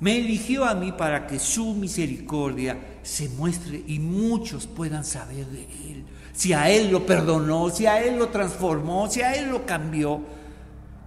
[0.00, 5.64] Me eligió a mí para que su misericordia se muestre y muchos puedan saber de
[5.64, 6.04] Él.
[6.32, 10.20] Si a Él lo perdonó, si a Él lo transformó, si a Él lo cambió,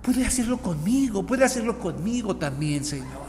[0.01, 3.26] puede hacerlo conmigo, puede hacerlo conmigo también, Señor.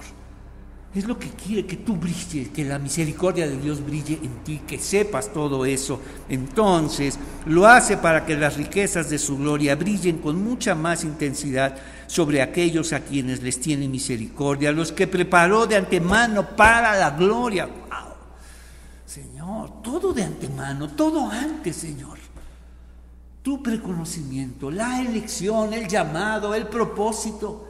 [0.95, 4.63] Es lo que quiere que tú brilles, que la misericordia de Dios brille en ti,
[4.67, 6.01] que sepas todo eso.
[6.31, 11.77] Entonces lo hace para que las riquezas de su gloria brillen con mucha más intensidad
[12.07, 17.67] sobre aquellos a quienes les tiene misericordia, los que preparó de antemano para la gloria.
[17.67, 18.15] ¡Wow!
[19.05, 22.19] Señor, todo de antemano, todo antes, Señor.
[23.43, 27.68] Tu preconocimiento, la elección, el llamado, el propósito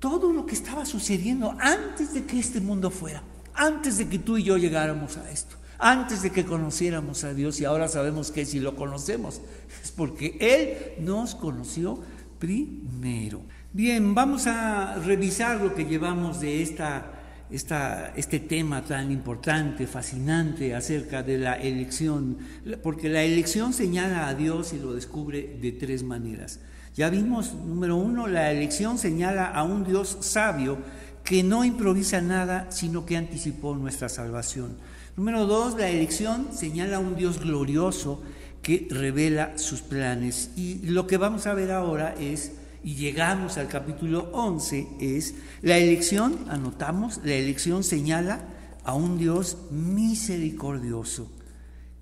[0.00, 3.22] todo lo que estaba sucediendo antes de que este mundo fuera,
[3.54, 7.60] antes de que tú y yo llegáramos a esto, antes de que conociéramos a Dios
[7.60, 9.40] y ahora sabemos que si lo conocemos
[9.82, 12.00] es porque Él nos conoció
[12.38, 13.42] primero.
[13.72, 17.12] Bien, vamos a revisar lo que llevamos de esta,
[17.50, 22.38] esta, este tema tan importante, fascinante acerca de la elección,
[22.82, 26.60] porque la elección señala a Dios y lo descubre de tres maneras.
[26.96, 30.78] Ya vimos, número uno, la elección señala a un Dios sabio
[31.24, 34.76] que no improvisa nada, sino que anticipó nuestra salvación.
[35.16, 38.22] Número dos, la elección señala a un Dios glorioso
[38.62, 40.50] que revela sus planes.
[40.56, 45.78] Y lo que vamos a ver ahora es, y llegamos al capítulo 11, es la
[45.78, 48.40] elección, anotamos, la elección señala
[48.84, 51.30] a un Dios misericordioso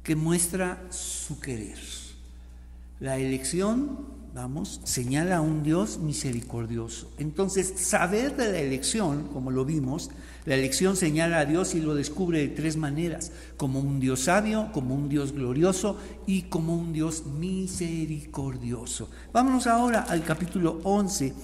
[0.03, 1.78] que muestra su querer.
[3.01, 7.11] La elección vamos, señala a un Dios misericordioso.
[7.18, 10.11] Entonces, saber de la elección, como lo vimos,
[10.45, 14.70] la elección señala a Dios y lo descubre de tres maneras, como un Dios sabio,
[14.72, 19.11] como un Dios glorioso y como un Dios misericordioso.
[19.33, 21.35] Vámonos ahora al capítulo 11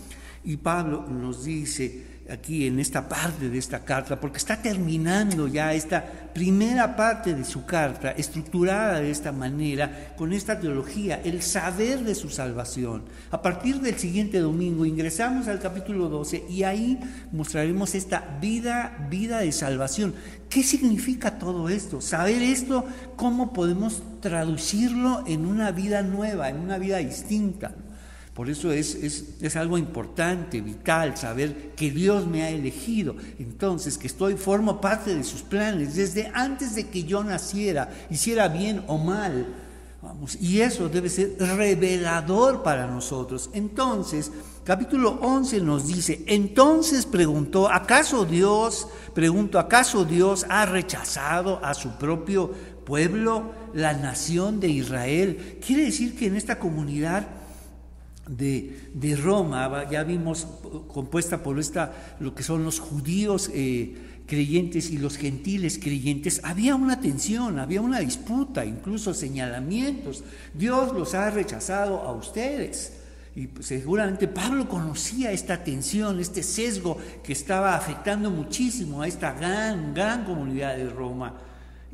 [0.44, 5.74] y Pablo nos dice, aquí en esta parte de esta carta, porque está terminando ya
[5.74, 12.00] esta primera parte de su carta, estructurada de esta manera, con esta teología, el saber
[12.00, 13.04] de su salvación.
[13.30, 16.98] A partir del siguiente domingo ingresamos al capítulo 12 y ahí
[17.32, 20.14] mostraremos esta vida, vida de salvación.
[20.48, 22.00] ¿Qué significa todo esto?
[22.00, 27.74] Saber esto, cómo podemos traducirlo en una vida nueva, en una vida distinta.
[28.34, 28.96] Por eso es,
[29.40, 33.14] es, algo importante, vital, saber que Dios me ha elegido.
[33.38, 38.48] Entonces, que estoy, formo parte de sus planes desde antes de que yo naciera, hiciera
[38.48, 39.46] bien o mal.
[40.02, 43.50] Vamos, y eso debe ser revelador para nosotros.
[43.52, 44.32] Entonces,
[44.64, 51.90] capítulo 11 nos dice, entonces preguntó, ¿acaso Dios, pregunto, ¿acaso Dios ha rechazado a su
[51.98, 52.50] propio
[52.84, 55.60] pueblo, la nación de Israel?
[55.64, 57.43] Quiere decir que en esta comunidad
[58.28, 60.46] de, Roma, ya vimos
[60.88, 63.94] compuesta por esta, lo que son los judíos eh,
[64.26, 70.24] creyentes y los gentiles creyentes, había una tensión, había una disputa, incluso señalamientos.
[70.54, 72.94] Dios los ha rechazado a ustedes.
[73.36, 79.92] Y seguramente Pablo conocía esta tensión, este sesgo que estaba afectando muchísimo a esta gran,
[79.92, 81.34] gran comunidad de Roma.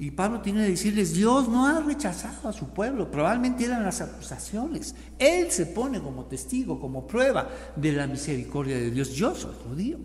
[0.00, 4.00] Y Pablo tiene que decirles, Dios no ha rechazado a su pueblo, probablemente eran las
[4.00, 4.94] acusaciones.
[5.18, 9.12] Él se pone como testigo, como prueba de la misericordia de Dios.
[9.12, 9.98] Yo soy judío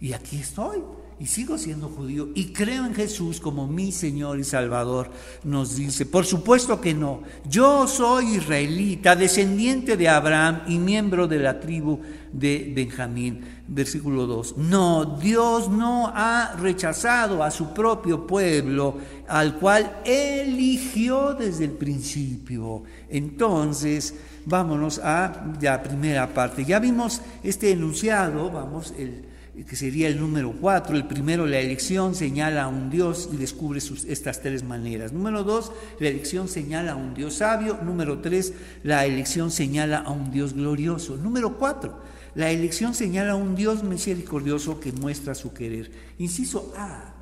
[0.00, 0.82] y aquí estoy
[1.20, 5.12] y sigo siendo judío y creo en Jesús como mi Señor y Salvador,
[5.44, 11.38] nos dice, por supuesto que no, yo soy israelita, descendiente de Abraham y miembro de
[11.38, 12.00] la tribu
[12.32, 14.56] de Benjamín versículo 2.
[14.58, 18.98] No, Dios no ha rechazado a su propio pueblo,
[19.28, 22.84] al cual eligió desde el principio.
[23.08, 24.14] Entonces,
[24.44, 26.64] vámonos a la primera parte.
[26.64, 29.24] Ya vimos este enunciado, vamos, el,
[29.64, 30.96] que sería el número 4.
[30.96, 35.12] El primero, la elección señala a un Dios y descubre sus, estas tres maneras.
[35.12, 37.78] Número 2, la elección señala a un Dios sabio.
[37.82, 38.52] Número 3,
[38.84, 41.16] la elección señala a un Dios glorioso.
[41.16, 45.90] Número 4, la elección señala a un Dios misericordioso que muestra su querer.
[46.18, 47.14] Inciso A.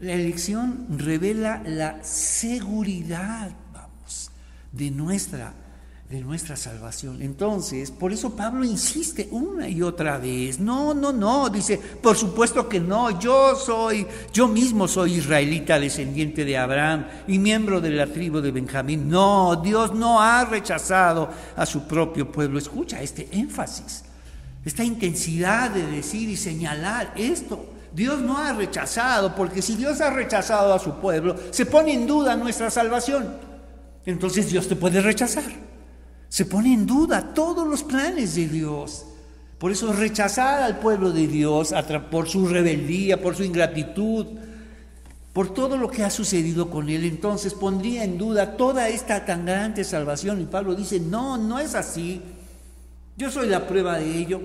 [0.00, 4.30] La elección revela la seguridad, vamos,
[4.70, 5.54] de nuestra
[6.10, 7.20] de nuestra salvación.
[7.20, 10.58] Entonces, por eso Pablo insiste una y otra vez.
[10.58, 16.46] No, no, no, dice, por supuesto que no, yo soy, yo mismo soy israelita, descendiente
[16.46, 19.08] de Abraham y miembro de la tribu de Benjamín.
[19.10, 22.58] No, Dios no ha rechazado a su propio pueblo.
[22.58, 24.04] Escucha este énfasis
[24.64, 27.66] esta intensidad de decir y señalar esto.
[27.92, 32.06] Dios no ha rechazado, porque si Dios ha rechazado a su pueblo, se pone en
[32.06, 33.28] duda nuestra salvación.
[34.04, 35.44] Entonces Dios te puede rechazar.
[36.28, 39.06] Se pone en duda todos los planes de Dios.
[39.58, 41.74] Por eso rechazar al pueblo de Dios
[42.10, 44.26] por su rebeldía, por su ingratitud,
[45.32, 49.46] por todo lo que ha sucedido con él, entonces pondría en duda toda esta tan
[49.46, 50.40] grande salvación.
[50.40, 52.22] Y Pablo dice, no, no es así.
[53.18, 54.40] Yo soy la prueba de ello.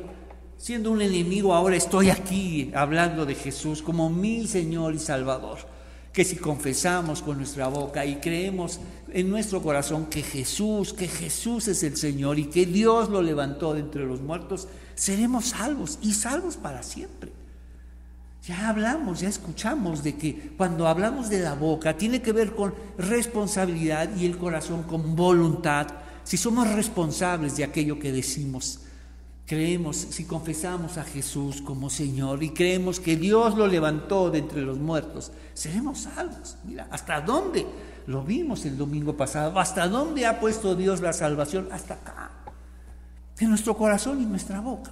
[0.57, 5.59] Siendo un enemigo, ahora estoy aquí hablando de Jesús como mi Señor y Salvador.
[6.11, 8.79] Que si confesamos con nuestra boca y creemos
[9.11, 13.75] en nuestro corazón que Jesús, que Jesús es el Señor y que Dios lo levantó
[13.75, 17.31] de entre los muertos, seremos salvos y salvos para siempre.
[18.47, 22.73] Ya hablamos, ya escuchamos de que cuando hablamos de la boca tiene que ver con
[22.97, 25.87] responsabilidad y el corazón con voluntad.
[26.23, 28.79] Si somos responsables de aquello que decimos,
[29.45, 34.61] creemos, si confesamos a Jesús como Señor y creemos que Dios lo levantó de entre
[34.61, 36.57] los muertos, seremos salvos.
[36.63, 37.65] Mira, ¿hasta dónde?
[38.07, 39.59] Lo vimos el domingo pasado.
[39.59, 41.67] ¿Hasta dónde ha puesto Dios la salvación?
[41.71, 42.31] Hasta acá.
[43.39, 44.91] En nuestro corazón y nuestra boca.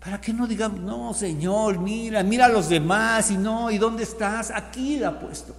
[0.00, 4.02] Para que no digamos, no, Señor, mira, mira a los demás y no, ¿y dónde
[4.02, 4.50] estás?
[4.50, 5.54] Aquí la ha puesto.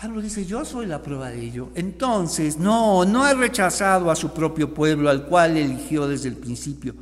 [0.00, 1.68] Pablo dice, yo soy la prueba de ello.
[1.74, 6.94] Entonces, no, no ha rechazado a su propio pueblo, al cual eligió desde el principio.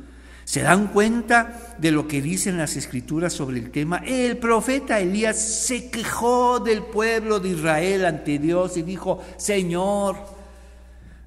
[0.43, 3.99] ¿Se dan cuenta de lo que dicen las escrituras sobre el tema?
[4.05, 10.17] El profeta Elías se quejó del pueblo de Israel ante Dios y dijo, Señor,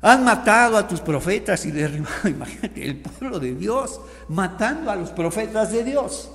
[0.03, 3.99] han matado a tus profetas y derribado, imagínate, el pueblo de Dios
[4.29, 6.31] matando a los profetas de Dios.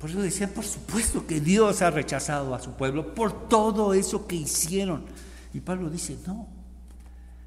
[0.00, 4.26] Por eso decían, por supuesto que Dios ha rechazado a su pueblo por todo eso
[4.26, 5.04] que hicieron.
[5.52, 6.48] Y Pablo dice, no.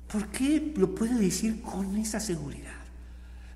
[0.08, 2.70] ¿Por qué lo puede decir con esa seguridad?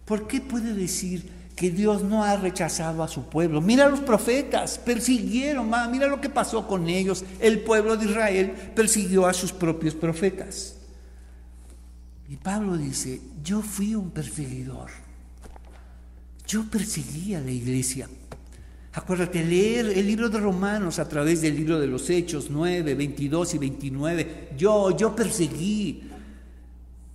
[0.04, 3.62] ¿Por qué puede decir que Dios no ha rechazado a su pueblo?
[3.62, 7.24] Mira a los profetas, persiguieron, mira lo que pasó con ellos.
[7.39, 10.76] El pueblo de Israel persiguió a sus propios profetas.
[12.28, 14.89] Y Pablo dice, yo fui un perseguidor.
[16.48, 18.10] Yo perseguí a la iglesia.
[18.98, 23.54] Acuérdate, leer el libro de Romanos a través del libro de los Hechos 9, 22
[23.54, 24.50] y 29.
[24.58, 26.10] Yo, yo perseguí.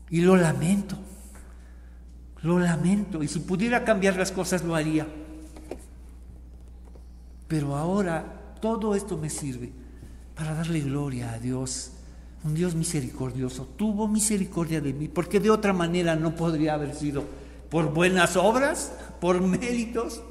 [0.08, 0.96] Y lo lamento.
[2.42, 3.20] Lo lamento.
[3.20, 5.08] Y si pudiera cambiar las cosas, lo haría.
[7.48, 9.72] Pero ahora todo esto me sirve
[10.36, 11.94] para darle gloria a Dios
[12.44, 17.24] un Dios misericordioso, tuvo misericordia de mí, porque de otra manera no podría haber sido
[17.70, 20.22] por buenas obras, por méritos.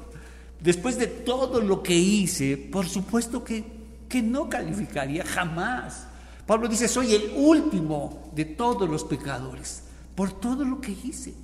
[0.62, 3.64] Después de todo lo que hice, por supuesto que,
[4.08, 6.06] que no calificaría jamás.
[6.46, 9.82] Pablo dice, soy el último de todos los pecadores,
[10.14, 11.34] por todo lo que hice.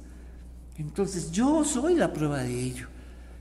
[0.77, 2.87] Entonces yo soy la prueba de ello.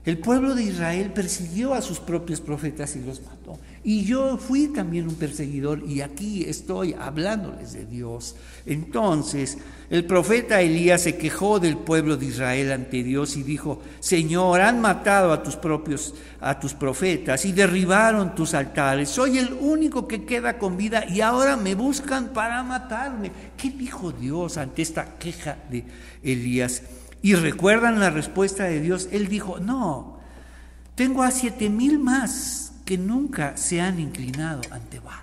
[0.04, 3.58] El pueblo de Israel persiguió a sus propios profetas y los mató.
[3.88, 8.36] Y yo fui también un perseguidor y aquí estoy hablándoles de Dios.
[8.66, 9.56] Entonces
[9.88, 14.82] el profeta Elías se quejó del pueblo de Israel ante Dios y dijo, Señor, han
[14.82, 19.08] matado a tus propios, a tus profetas y derribaron tus altares.
[19.08, 23.32] Soy el único que queda con vida y ahora me buscan para matarme.
[23.56, 25.86] ¿Qué dijo Dios ante esta queja de
[26.22, 26.82] Elías?
[27.22, 29.08] Y recuerdan la respuesta de Dios.
[29.12, 30.18] Él dijo, no,
[30.94, 35.20] tengo a siete mil más que nunca se han inclinado ante Baal.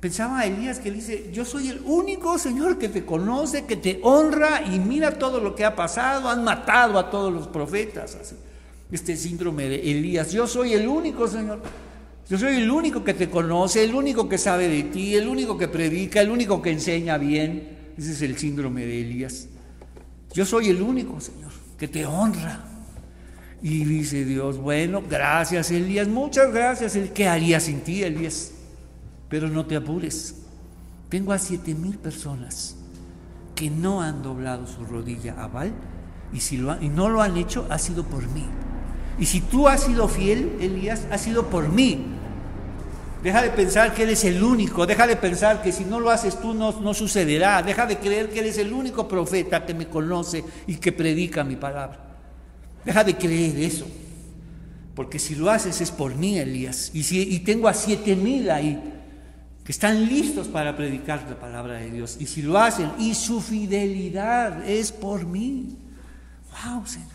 [0.00, 4.60] Pensaba Elías que dice, yo soy el único Señor que te conoce, que te honra
[4.60, 8.18] y mira todo lo que ha pasado, han matado a todos los profetas.
[8.90, 11.62] Este síndrome de Elías, yo soy el único Señor.
[12.28, 15.56] Yo soy el único que te conoce, el único que sabe de ti, el único
[15.56, 17.92] que predica, el único que enseña bien.
[17.96, 19.46] Ese es el síndrome de Elías.
[20.32, 22.73] Yo soy el único, Señor, que te honra.
[23.64, 26.98] Y dice Dios, bueno, gracias Elías, muchas gracias.
[27.14, 28.52] ¿Qué haría sin ti, Elías?
[29.30, 30.42] Pero no te apures.
[31.08, 32.76] Tengo a siete mil personas
[33.54, 35.72] que no han doblado su rodilla a Baal
[36.30, 38.44] y si lo y no lo han hecho, ha sido por mí.
[39.18, 42.04] Y si tú has sido fiel, Elías, ha sido por mí.
[43.22, 46.38] Deja de pensar que eres el único, deja de pensar que si no lo haces
[46.38, 50.44] tú no, no sucederá, deja de creer que eres el único profeta que me conoce
[50.66, 52.13] y que predica mi palabra.
[52.84, 53.86] Deja de creer eso,
[54.94, 58.80] porque si lo haces es por mí, Elías, y, y tengo a siete mil ahí
[59.64, 63.40] que están listos para predicar la palabra de Dios, y si lo hacen, y su
[63.40, 65.78] fidelidad es por mí.
[66.66, 67.08] ¡Wow, Señor!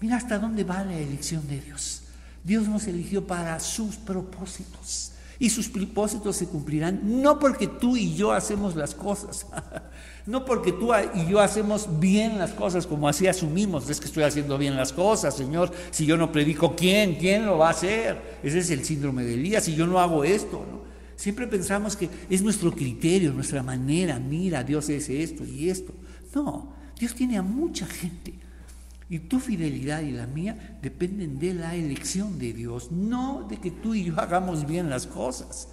[0.00, 2.02] Mira hasta dónde va la elección de Dios.
[2.44, 5.12] Dios nos eligió para sus propósitos.
[5.38, 9.46] Y sus propósitos se cumplirán no porque tú y yo hacemos las cosas,
[10.26, 14.22] no porque tú y yo hacemos bien las cosas como así asumimos, es que estoy
[14.22, 17.16] haciendo bien las cosas, Señor, si yo no predico, ¿quién?
[17.16, 18.38] ¿Quién lo va a hacer?
[18.42, 20.64] Ese es el síndrome de Elías, si yo no hago esto.
[21.16, 25.92] Siempre pensamos que es nuestro criterio, nuestra manera, mira, Dios es esto y esto.
[26.34, 28.45] No, Dios tiene a mucha gente
[29.08, 33.70] y tu fidelidad y la mía dependen de la elección de Dios, no de que
[33.70, 35.68] tú y yo hagamos bien las cosas.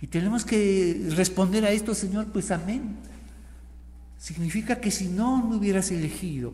[0.00, 2.96] Y tenemos que responder a esto, Señor, pues amén.
[4.18, 6.52] Significa que si no me hubieras elegido,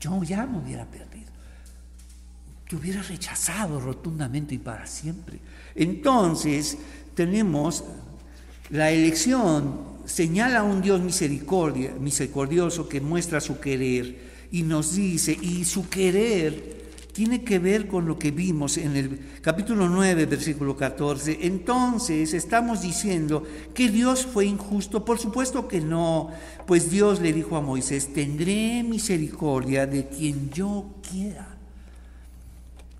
[0.00, 1.30] yo ya me hubiera perdido.
[2.68, 5.38] Te hubiera rechazado rotundamente y para siempre.
[5.74, 6.78] Entonces,
[7.14, 7.84] tenemos
[8.70, 15.36] la elección, señala a un Dios misericordia, misericordioso que muestra su querer y nos dice,
[15.40, 16.82] y su querer
[17.12, 21.46] tiene que ver con lo que vimos en el capítulo 9, versículo 14.
[21.46, 23.44] Entonces estamos diciendo
[23.74, 25.04] que Dios fue injusto.
[25.04, 26.30] Por supuesto que no,
[26.66, 31.48] pues Dios le dijo a Moisés, tendré misericordia de quien yo quiera.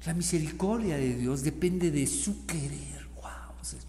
[0.07, 3.07] La misericordia de Dios depende de su querer.
[3.17, 3.85] Wow, Señor.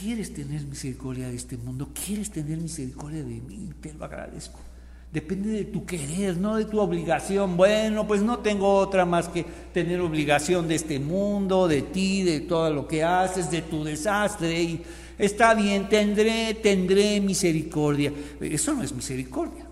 [0.00, 1.90] ¿Quieres tener misericordia de este mundo?
[1.94, 3.70] ¿Quieres tener misericordia de mí?
[3.80, 4.71] Te lo agradezco.
[5.12, 7.54] Depende de tu querer, no de tu obligación.
[7.54, 9.44] Bueno, pues no tengo otra más que
[9.74, 14.62] tener obligación de este mundo, de ti, de todo lo que haces, de tu desastre.
[14.62, 14.82] Y
[15.18, 18.10] está bien, tendré, tendré misericordia.
[18.40, 19.66] Eso no es misericordia.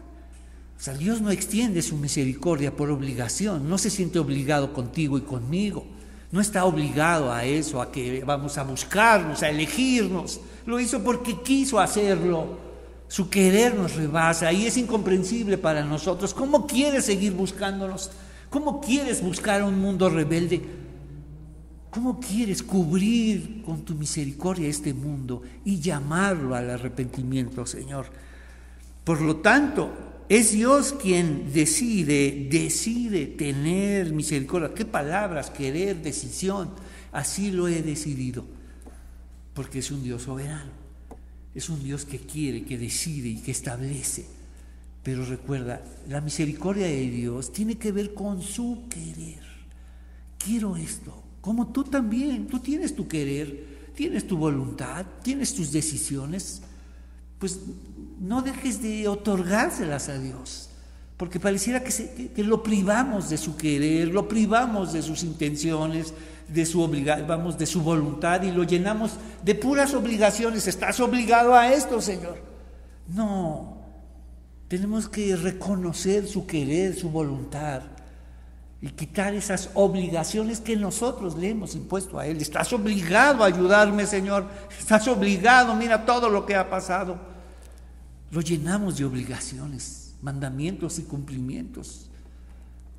[0.78, 5.22] O sea, Dios no extiende su misericordia por obligación, no se siente obligado contigo y
[5.22, 5.86] conmigo.
[6.32, 10.40] No está obligado a eso, a que vamos a buscarnos, a elegirnos.
[10.66, 12.69] Lo hizo porque quiso hacerlo.
[13.10, 16.32] Su querer nos rebasa y es incomprensible para nosotros.
[16.32, 18.12] ¿Cómo quieres seguir buscándonos?
[18.50, 20.62] ¿Cómo quieres buscar un mundo rebelde?
[21.90, 28.06] ¿Cómo quieres cubrir con tu misericordia este mundo y llamarlo al arrepentimiento, Señor?
[29.02, 29.90] Por lo tanto,
[30.28, 34.72] es Dios quien decide, decide tener misericordia.
[34.72, 35.50] ¿Qué palabras?
[35.50, 36.70] Querer, decisión.
[37.10, 38.44] Así lo he decidido,
[39.52, 40.79] porque es un Dios soberano.
[41.54, 44.26] Es un Dios que quiere, que decide y que establece.
[45.02, 49.42] Pero recuerda, la misericordia de Dios tiene que ver con su querer.
[50.38, 52.46] Quiero esto, como tú también.
[52.46, 56.62] Tú tienes tu querer, tienes tu voluntad, tienes tus decisiones.
[57.38, 57.60] Pues
[58.20, 60.69] no dejes de otorgárselas a Dios.
[61.20, 66.14] Porque pareciera que, lo privamos de su querer, lo privamos de sus intenciones,
[66.48, 66.88] de su
[67.28, 70.66] vamos, de su voluntad y lo llenamos de puras obligaciones.
[70.66, 72.38] Estás obligado a esto, Señor.
[73.06, 73.82] No.
[74.66, 77.82] Tenemos que reconocer su querer, su voluntad
[78.80, 82.40] y quitar esas obligaciones que nosotros le hemos impuesto a Él.
[82.40, 84.46] Estás obligado a ayudarme, Señor.
[84.78, 87.18] Estás obligado, mira todo lo que ha pasado.
[88.30, 92.09] Lo llenamos de obligaciones, mandamientos y cumplimientos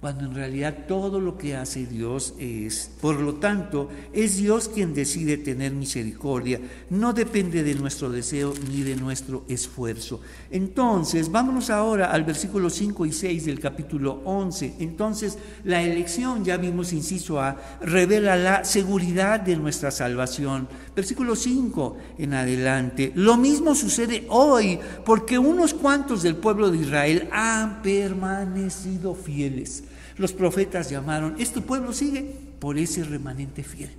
[0.01, 2.89] cuando en realidad todo lo que hace Dios es.
[2.99, 8.81] Por lo tanto, es Dios quien decide tener misericordia, no depende de nuestro deseo ni
[8.81, 10.19] de nuestro esfuerzo.
[10.49, 14.77] Entonces, vámonos ahora al versículo 5 y 6 del capítulo 11.
[14.79, 20.67] Entonces, la elección, ya vimos, inciso A, revela la seguridad de nuestra salvación.
[20.95, 23.11] Versículo 5 en adelante.
[23.13, 29.83] Lo mismo sucede hoy, porque unos cuantos del pueblo de Israel han permanecido fieles
[30.17, 33.91] los profetas llamaron, este pueblo sigue por ese remanente fiel.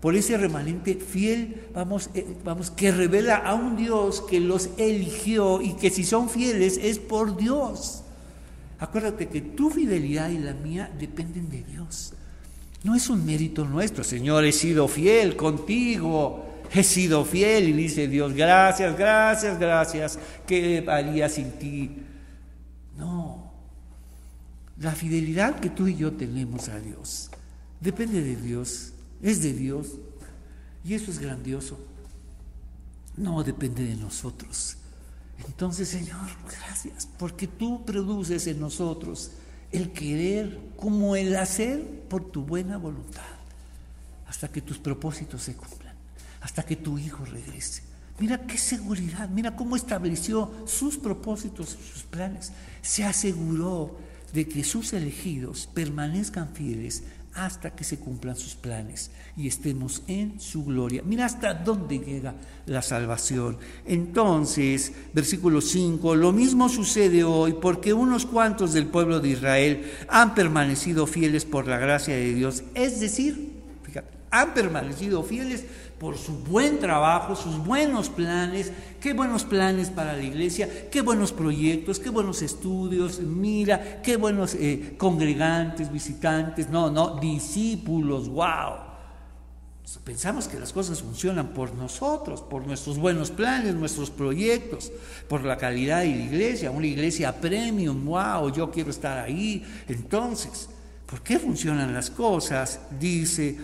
[0.00, 5.62] Por ese remanente fiel, vamos, eh, vamos, que revela a un Dios que los eligió
[5.62, 8.02] y que si son fieles es por Dios.
[8.80, 12.14] Acuérdate que tu fidelidad y la mía dependen de Dios.
[12.82, 18.08] No es un mérito nuestro, Señor, he sido fiel contigo, he sido fiel y dice
[18.08, 22.01] Dios, gracias, gracias, gracias, ¿qué haría sin ti?
[24.82, 27.30] La fidelidad que tú y yo tenemos a Dios
[27.80, 29.86] depende de Dios, es de Dios,
[30.84, 31.78] y eso es grandioso.
[33.16, 34.76] No depende de nosotros.
[35.46, 39.30] Entonces, Señor, gracias, porque tú produces en nosotros
[39.70, 43.22] el querer como el hacer por tu buena voluntad,
[44.26, 45.94] hasta que tus propósitos se cumplan,
[46.40, 47.84] hasta que tu Hijo regrese.
[48.18, 52.52] Mira qué seguridad, mira cómo estableció sus propósitos, sus planes.
[52.82, 53.96] Se aseguró
[54.32, 57.04] de que sus elegidos permanezcan fieles
[57.34, 61.02] hasta que se cumplan sus planes y estemos en su gloria.
[61.04, 62.34] Mira hasta dónde llega
[62.66, 63.58] la salvación.
[63.86, 70.34] Entonces, versículo 5, lo mismo sucede hoy porque unos cuantos del pueblo de Israel han
[70.34, 73.52] permanecido fieles por la gracia de Dios, es decir,
[73.82, 75.64] fíjate, han permanecido fieles
[76.02, 81.30] por su buen trabajo, sus buenos planes, qué buenos planes para la iglesia, qué buenos
[81.30, 88.90] proyectos, qué buenos estudios, mira, qué buenos eh, congregantes, visitantes, no, no, discípulos, wow.
[90.02, 94.90] Pensamos que las cosas funcionan por nosotros, por nuestros buenos planes, nuestros proyectos,
[95.28, 99.64] por la calidad de la iglesia, una iglesia premium, wow, yo quiero estar ahí.
[99.86, 100.68] Entonces,
[101.06, 102.80] ¿por qué funcionan las cosas?
[102.98, 103.56] Dice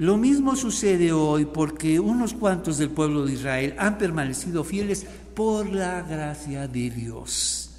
[0.00, 5.68] lo mismo sucede hoy porque unos cuantos del pueblo de Israel han permanecido fieles por
[5.68, 7.72] la gracia de Dios.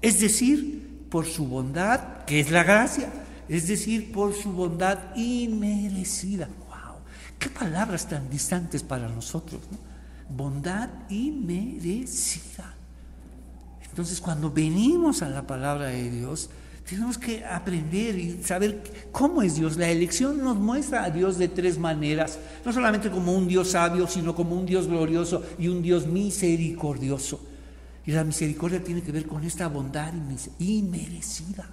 [0.00, 3.12] Es decir, por su bondad, que es la gracia,
[3.48, 6.46] es decir, por su bondad inmerecida.
[6.46, 6.98] ¡Wow!
[7.40, 9.60] ¡Qué palabras tan distantes para nosotros!
[10.28, 12.72] Bondad inmerecida.
[13.82, 16.50] Entonces, cuando venimos a la palabra de Dios,
[16.88, 19.76] tenemos que aprender y saber cómo es Dios.
[19.76, 24.06] La elección nos muestra a Dios de tres maneras, no solamente como un Dios sabio,
[24.06, 27.40] sino como un Dios glorioso y un Dios misericordioso.
[28.04, 30.12] Y la misericordia tiene que ver con esta bondad
[30.58, 31.70] inmerecida.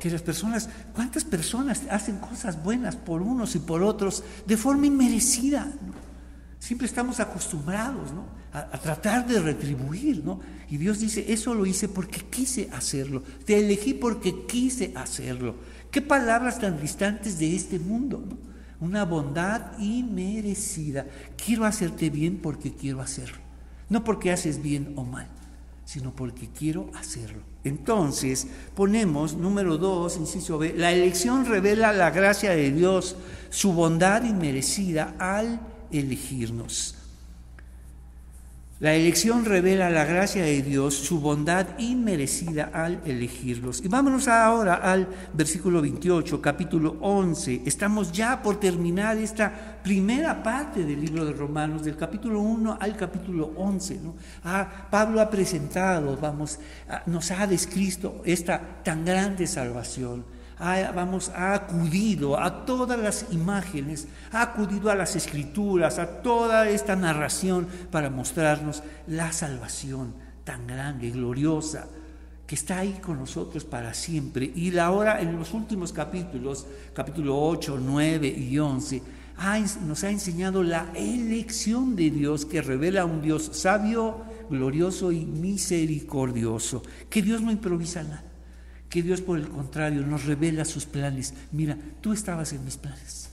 [0.00, 4.86] Que las personas, ¿cuántas personas hacen cosas buenas por unos y por otros de forma
[4.86, 5.70] inmerecida?
[6.58, 8.10] Siempre estamos acostumbrados
[8.52, 10.40] a, tratar de retribuir, ¿no?
[10.70, 15.54] Y Dios dice, eso lo hice porque quise hacerlo, te elegí porque quise hacerlo.
[15.90, 18.48] Qué palabras tan distantes de este mundo, ¿no?
[18.80, 21.06] Una bondad inmerecida.
[21.36, 23.38] Quiero hacerte bien porque quiero hacerlo.
[23.88, 25.26] No porque haces bien o mal,
[25.84, 27.42] sino porque quiero hacerlo.
[27.64, 33.16] Entonces, ponemos número dos, inciso B, la elección revela la gracia de Dios,
[33.50, 36.97] su bondad inmerecida al elegirnos.
[38.80, 43.84] La elección revela la gracia de Dios, su bondad inmerecida al elegirlos.
[43.84, 47.62] Y vámonos ahora al versículo 28, capítulo 11.
[47.66, 52.96] Estamos ya por terminar esta primera parte del libro de Romanos, del capítulo 1 al
[52.96, 53.98] capítulo 11.
[54.00, 54.14] ¿no?
[54.44, 56.60] Ah, Pablo ha presentado, vamos,
[57.06, 64.08] nos ha descrito esta tan grande salvación ha, vamos, ha acudido a todas las imágenes,
[64.32, 71.10] ha acudido a las escrituras, a toda esta narración para mostrarnos la salvación tan grande,
[71.10, 71.86] gloriosa,
[72.46, 74.50] que está ahí con nosotros para siempre.
[74.54, 79.02] Y ahora en los últimos capítulos, capítulo 8, 9 y 11,
[79.86, 85.26] nos ha enseñado la elección de Dios que revela a un Dios sabio, glorioso y
[85.26, 88.27] misericordioso, que Dios no improvisa nada
[88.88, 91.34] que Dios por el contrario nos revela sus planes.
[91.52, 93.28] Mira, tú estabas en mis planes.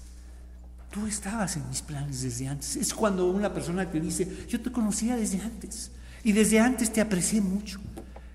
[0.92, 2.76] Tú estabas en mis planes desde antes.
[2.76, 5.92] Es cuando una persona te dice, yo te conocía desde antes.
[6.24, 7.80] Y desde antes te aprecié mucho.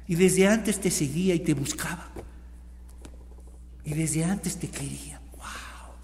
[0.06, 2.08] Y desde antes te seguía y te buscaba.
[3.84, 5.20] Y desde antes te quería.
[5.36, 5.94] ¡Wow!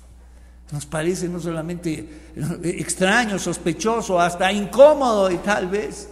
[0.72, 6.08] Nos parece no solamente extraño, sospechoso, hasta incómodo y tal vez.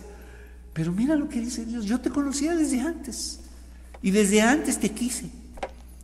[0.72, 1.84] Pero mira lo que dice Dios.
[1.84, 3.40] Yo te conocía desde antes.
[4.04, 5.30] Y desde antes te quise.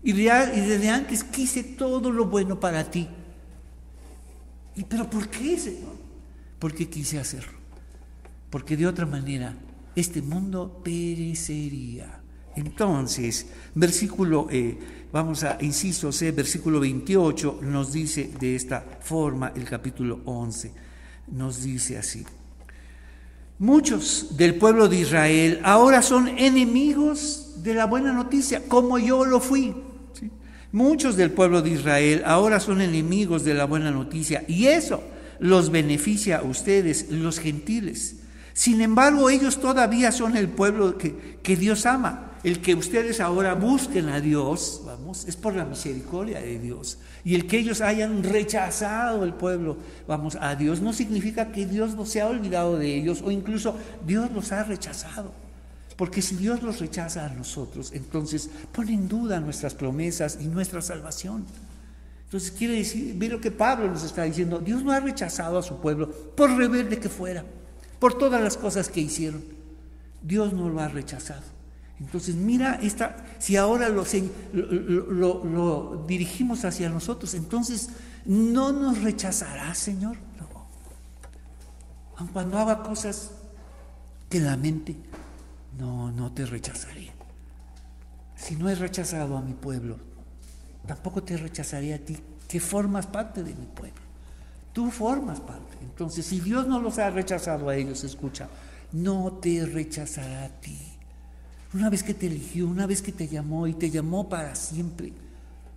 [0.03, 3.07] Y, desde antes quise todo lo bueno para ti.
[4.75, 5.97] ¿Y pero por qué, Señor?
[6.59, 7.59] Porque quise hacerlo.
[8.49, 9.55] Porque de otra manera
[9.95, 12.23] este mundo perecería.
[12.57, 14.79] Entonces, versículo, eh,
[15.13, 20.73] vamos a, inciso C, versículo 28, nos dice de esta forma el capítulo 11.
[21.33, 22.25] Nos dice así.
[23.59, 29.41] Muchos del pueblo de Israel ahora son enemigos de la buena noticia, como yo lo
[29.41, 29.75] fui.
[30.73, 35.03] Muchos del pueblo de Israel ahora son enemigos de la buena noticia y eso
[35.41, 38.17] los beneficia a ustedes, los gentiles.
[38.53, 42.27] Sin embargo, ellos todavía son el pueblo que, que Dios ama.
[42.43, 46.99] El que ustedes ahora busquen a Dios, vamos, es por la misericordia de Dios.
[47.23, 49.77] Y el que ellos hayan rechazado el pueblo,
[50.09, 53.77] vamos, a Dios, no significa que Dios no se ha olvidado de ellos o incluso
[54.07, 55.33] Dios los ha rechazado.
[56.01, 60.81] Porque si Dios los rechaza a nosotros, entonces pone en duda nuestras promesas y nuestra
[60.81, 61.45] salvación.
[62.25, 65.63] Entonces quiere decir, ve lo que Pablo nos está diciendo, Dios no ha rechazado a
[65.63, 67.45] su pueblo por rebelde que fuera,
[67.99, 69.45] por todas las cosas que hicieron.
[70.23, 71.43] Dios no lo ha rechazado.
[72.01, 74.07] Entonces mira, esta, si ahora lo,
[76.09, 77.91] dirigimos hacia nosotros, entonces
[78.25, 80.17] no nos rechazará, Señor.
[80.39, 80.49] No.
[82.33, 83.33] Cuando haga cosas
[84.31, 84.97] que la mente
[85.81, 87.11] no, no te rechazaré.
[88.37, 89.99] Si no he rechazado a mi pueblo,
[90.87, 92.17] tampoco te rechazaré a ti,
[92.47, 94.01] que formas parte de mi pueblo.
[94.73, 95.77] Tú formas parte.
[95.83, 98.49] Entonces, si Dios no los ha rechazado a ellos, escucha,
[98.93, 100.79] no te rechazará a ti.
[101.73, 105.13] Una vez que te eligió, una vez que te llamó y te llamó para siempre,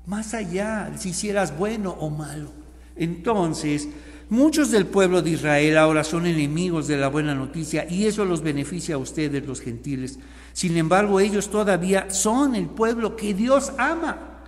[0.06, 2.52] más allá, si hicieras bueno o malo.
[2.96, 3.88] Entonces,
[4.34, 8.42] Muchos del pueblo de Israel ahora son enemigos de la buena noticia y eso los
[8.42, 10.18] beneficia a ustedes, los gentiles.
[10.54, 14.40] Sin embargo, ellos todavía son el pueblo que Dios ama,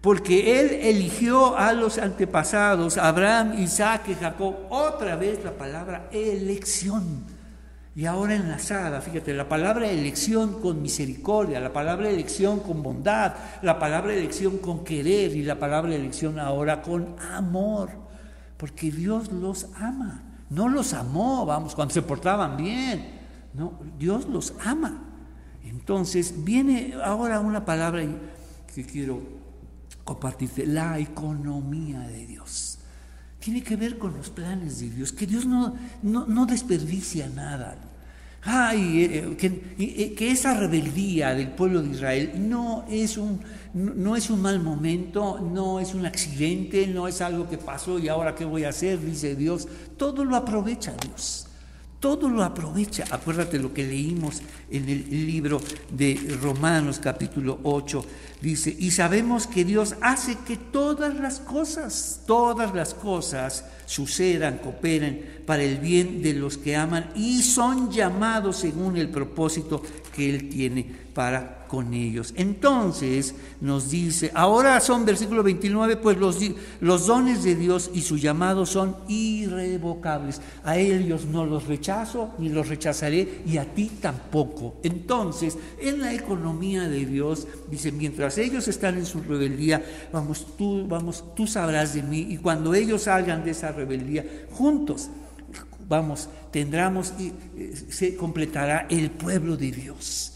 [0.00, 4.56] porque Él eligió a los antepasados, Abraham, Isaac y Jacob.
[4.68, 7.24] Otra vez la palabra elección.
[7.94, 13.78] Y ahora enlazada, fíjate, la palabra elección con misericordia, la palabra elección con bondad, la
[13.78, 18.03] palabra elección con querer y la palabra elección ahora con amor
[18.64, 20.22] porque Dios los ama.
[20.48, 23.20] No los amó, vamos, cuando se portaban bien.
[23.52, 25.02] No, Dios los ama.
[25.62, 28.02] Entonces, viene ahora una palabra
[28.74, 29.20] que quiero
[30.02, 32.78] compartirte, la economía de Dios.
[33.38, 37.76] Tiene que ver con los planes de Dios, que Dios no, no, desperdicia nada.
[38.44, 43.40] Ay, eh, que, eh, que, esa rebeldía del pueblo de Israel no es, un,
[43.72, 48.08] no es un mal momento, no es un accidente, no es algo que pasó y
[48.08, 49.66] ahora qué voy a hacer, dice Dios.
[49.96, 51.46] Todo lo aprovecha Dios
[52.04, 53.06] todo lo aprovecha.
[53.10, 55.58] Acuérdate lo que leímos en el libro
[55.90, 58.04] de Romanos capítulo 8.
[58.42, 65.44] Dice, y sabemos que Dios hace que todas las cosas, todas las cosas sucedan, cooperen
[65.46, 69.82] para el bien de los que aman y son llamados según el propósito
[70.14, 72.32] que Él tiene para con ellos.
[72.36, 78.64] Entonces nos dice, ahora son, versículo 29, pues los, dones de Dios y su llamado
[78.64, 80.40] son irrevocables.
[80.62, 84.76] A ellos no los rechazo ni los rechazaré y a ti tampoco.
[84.84, 90.86] Entonces, en la economía de Dios, dice, mientras ellos están en su rebeldía, vamos, tú,
[90.86, 95.10] vamos, tú sabrás de mí y cuando ellos salgan de esa rebeldía, juntos
[95.88, 100.34] vamos, tendremos y eh, se completará el pueblo de Dios.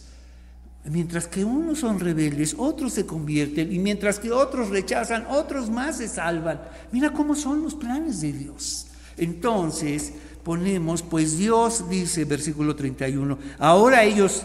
[0.85, 5.99] Mientras que unos son rebeldes, otros se convierten, y mientras que otros rechazan, otros más
[5.99, 6.61] se salvan.
[6.93, 8.87] Mira cómo son los planes de Dios.
[9.17, 14.45] Entonces ponemos, pues Dios dice, versículo 31, ahora ellos,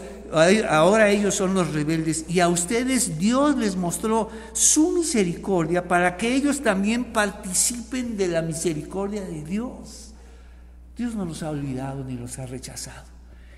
[0.68, 6.34] ahora ellos son los rebeldes, y a ustedes Dios les mostró su misericordia para que
[6.34, 10.03] ellos también participen de la misericordia de Dios.
[10.96, 13.06] Dios no los ha olvidado ni los ha rechazado.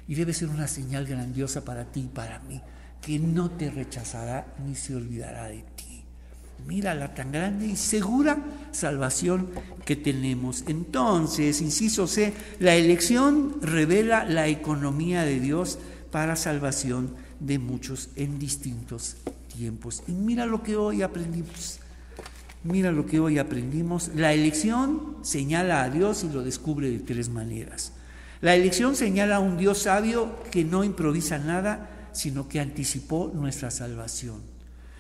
[0.09, 2.61] Y debe ser una señal grandiosa para ti y para mí,
[3.03, 6.05] que no te rechazará ni se olvidará de ti.
[6.67, 8.39] Mira la tan grande y segura
[8.73, 9.51] salvación
[9.85, 10.65] que tenemos.
[10.67, 15.79] Entonces, inciso C, la elección revela la economía de Dios
[16.11, 19.17] para salvación de muchos en distintos
[19.55, 20.03] tiempos.
[20.09, 21.81] Y mira lo que hoy aprendimos.
[22.67, 24.11] Mira lo que hoy aprendimos.
[24.17, 27.93] La elección señala a Dios y lo descubre de tres maneras.
[28.41, 33.71] La elección señala a un Dios sabio que no improvisa nada, sino que anticipó nuestra
[33.71, 34.41] salvación.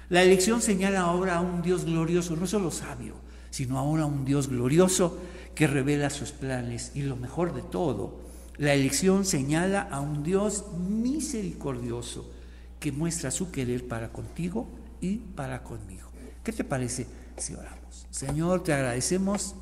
[0.09, 3.15] La elección señala ahora a un Dios glorioso, no solo sabio,
[3.51, 5.19] sino ahora a un Dios glorioso
[5.57, 6.93] que revela sus planes.
[6.95, 8.21] Y lo mejor de todo,
[8.59, 12.31] la elección señala a un Dios misericordioso
[12.79, 14.69] que muestra su querer para contigo
[15.01, 16.07] y para conmigo.
[16.45, 17.26] ¿Qué te parece?
[17.59, 18.07] Oramos.
[18.11, 19.55] Señor, te agradecemos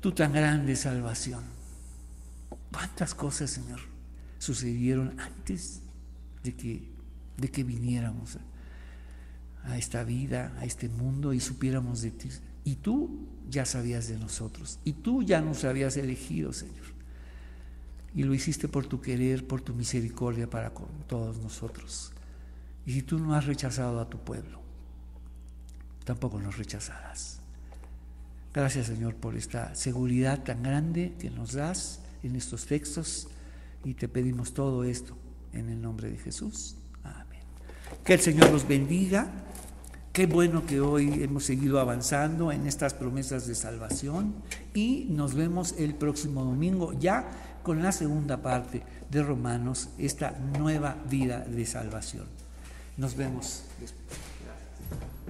[0.00, 1.42] tu tan grande salvación.
[2.70, 3.80] ¿Cuántas cosas, Señor,
[4.38, 5.80] sucedieron antes
[6.44, 6.88] de que,
[7.38, 8.38] de que viniéramos
[9.64, 12.28] a esta vida, a este mundo y supiéramos de ti?
[12.64, 14.78] Y tú ya sabías de nosotros.
[14.84, 16.90] Y tú ya nos habías elegido, Señor.
[18.14, 22.12] Y lo hiciste por tu querer, por tu misericordia para con todos nosotros.
[22.84, 24.59] Y si tú no has rechazado a tu pueblo,
[26.04, 27.40] tampoco nos rechazarás.
[28.52, 33.28] Gracias Señor por esta seguridad tan grande que nos das en estos textos
[33.84, 35.16] y te pedimos todo esto
[35.52, 36.76] en el nombre de Jesús.
[37.04, 37.40] Amén.
[38.04, 39.30] Que el Señor los bendiga.
[40.12, 44.34] Qué bueno que hoy hemos seguido avanzando en estas promesas de salvación
[44.74, 47.30] y nos vemos el próximo domingo ya
[47.62, 52.26] con la segunda parte de Romanos, esta nueva vida de salvación.
[52.96, 54.29] Nos vemos después.